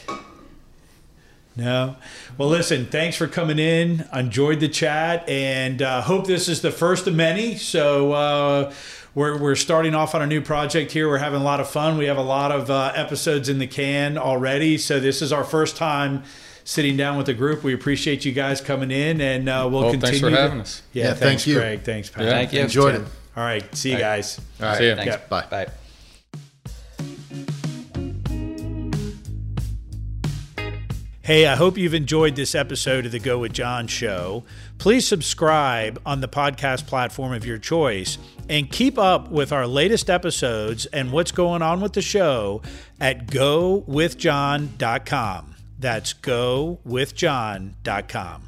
[1.56, 1.94] No.
[2.36, 2.86] Well, listen.
[2.86, 4.08] Thanks for coming in.
[4.12, 7.56] Enjoyed the chat, and uh, hope this is the first of many.
[7.56, 8.12] So.
[8.12, 8.72] Uh,
[9.14, 11.08] we're, we're starting off on a new project here.
[11.08, 11.98] We're having a lot of fun.
[11.98, 14.78] We have a lot of uh, episodes in the can already.
[14.78, 16.22] So, this is our first time
[16.64, 17.64] sitting down with the group.
[17.64, 20.00] We appreciate you guys coming in, and uh, we'll, Well, continue.
[20.00, 20.82] thanks for to- having us.
[20.92, 21.56] Yeah, Yeah, thanks, thank you.
[21.56, 21.80] Craig.
[21.82, 22.24] Thanks, Pat.
[22.24, 22.30] Yeah.
[22.30, 22.61] Thank you.
[22.61, 23.02] Enjoyed it.
[23.36, 23.74] All right.
[23.74, 24.40] See you guys.
[24.61, 24.78] All right.
[24.78, 24.96] See ya.
[24.96, 25.14] Thanks.
[25.14, 25.20] Yeah.
[25.28, 25.46] Bye.
[25.50, 25.66] Bye.
[31.22, 34.42] Hey, I hope you've enjoyed this episode of the Go with John show.
[34.80, 38.16] Please subscribe on the podcast platform of your choice
[38.48, 42.62] and keep up with our latest episodes and what's going on with the show
[42.98, 45.54] at gowithjohn.com.
[45.78, 48.42] That's gowithjohn.com.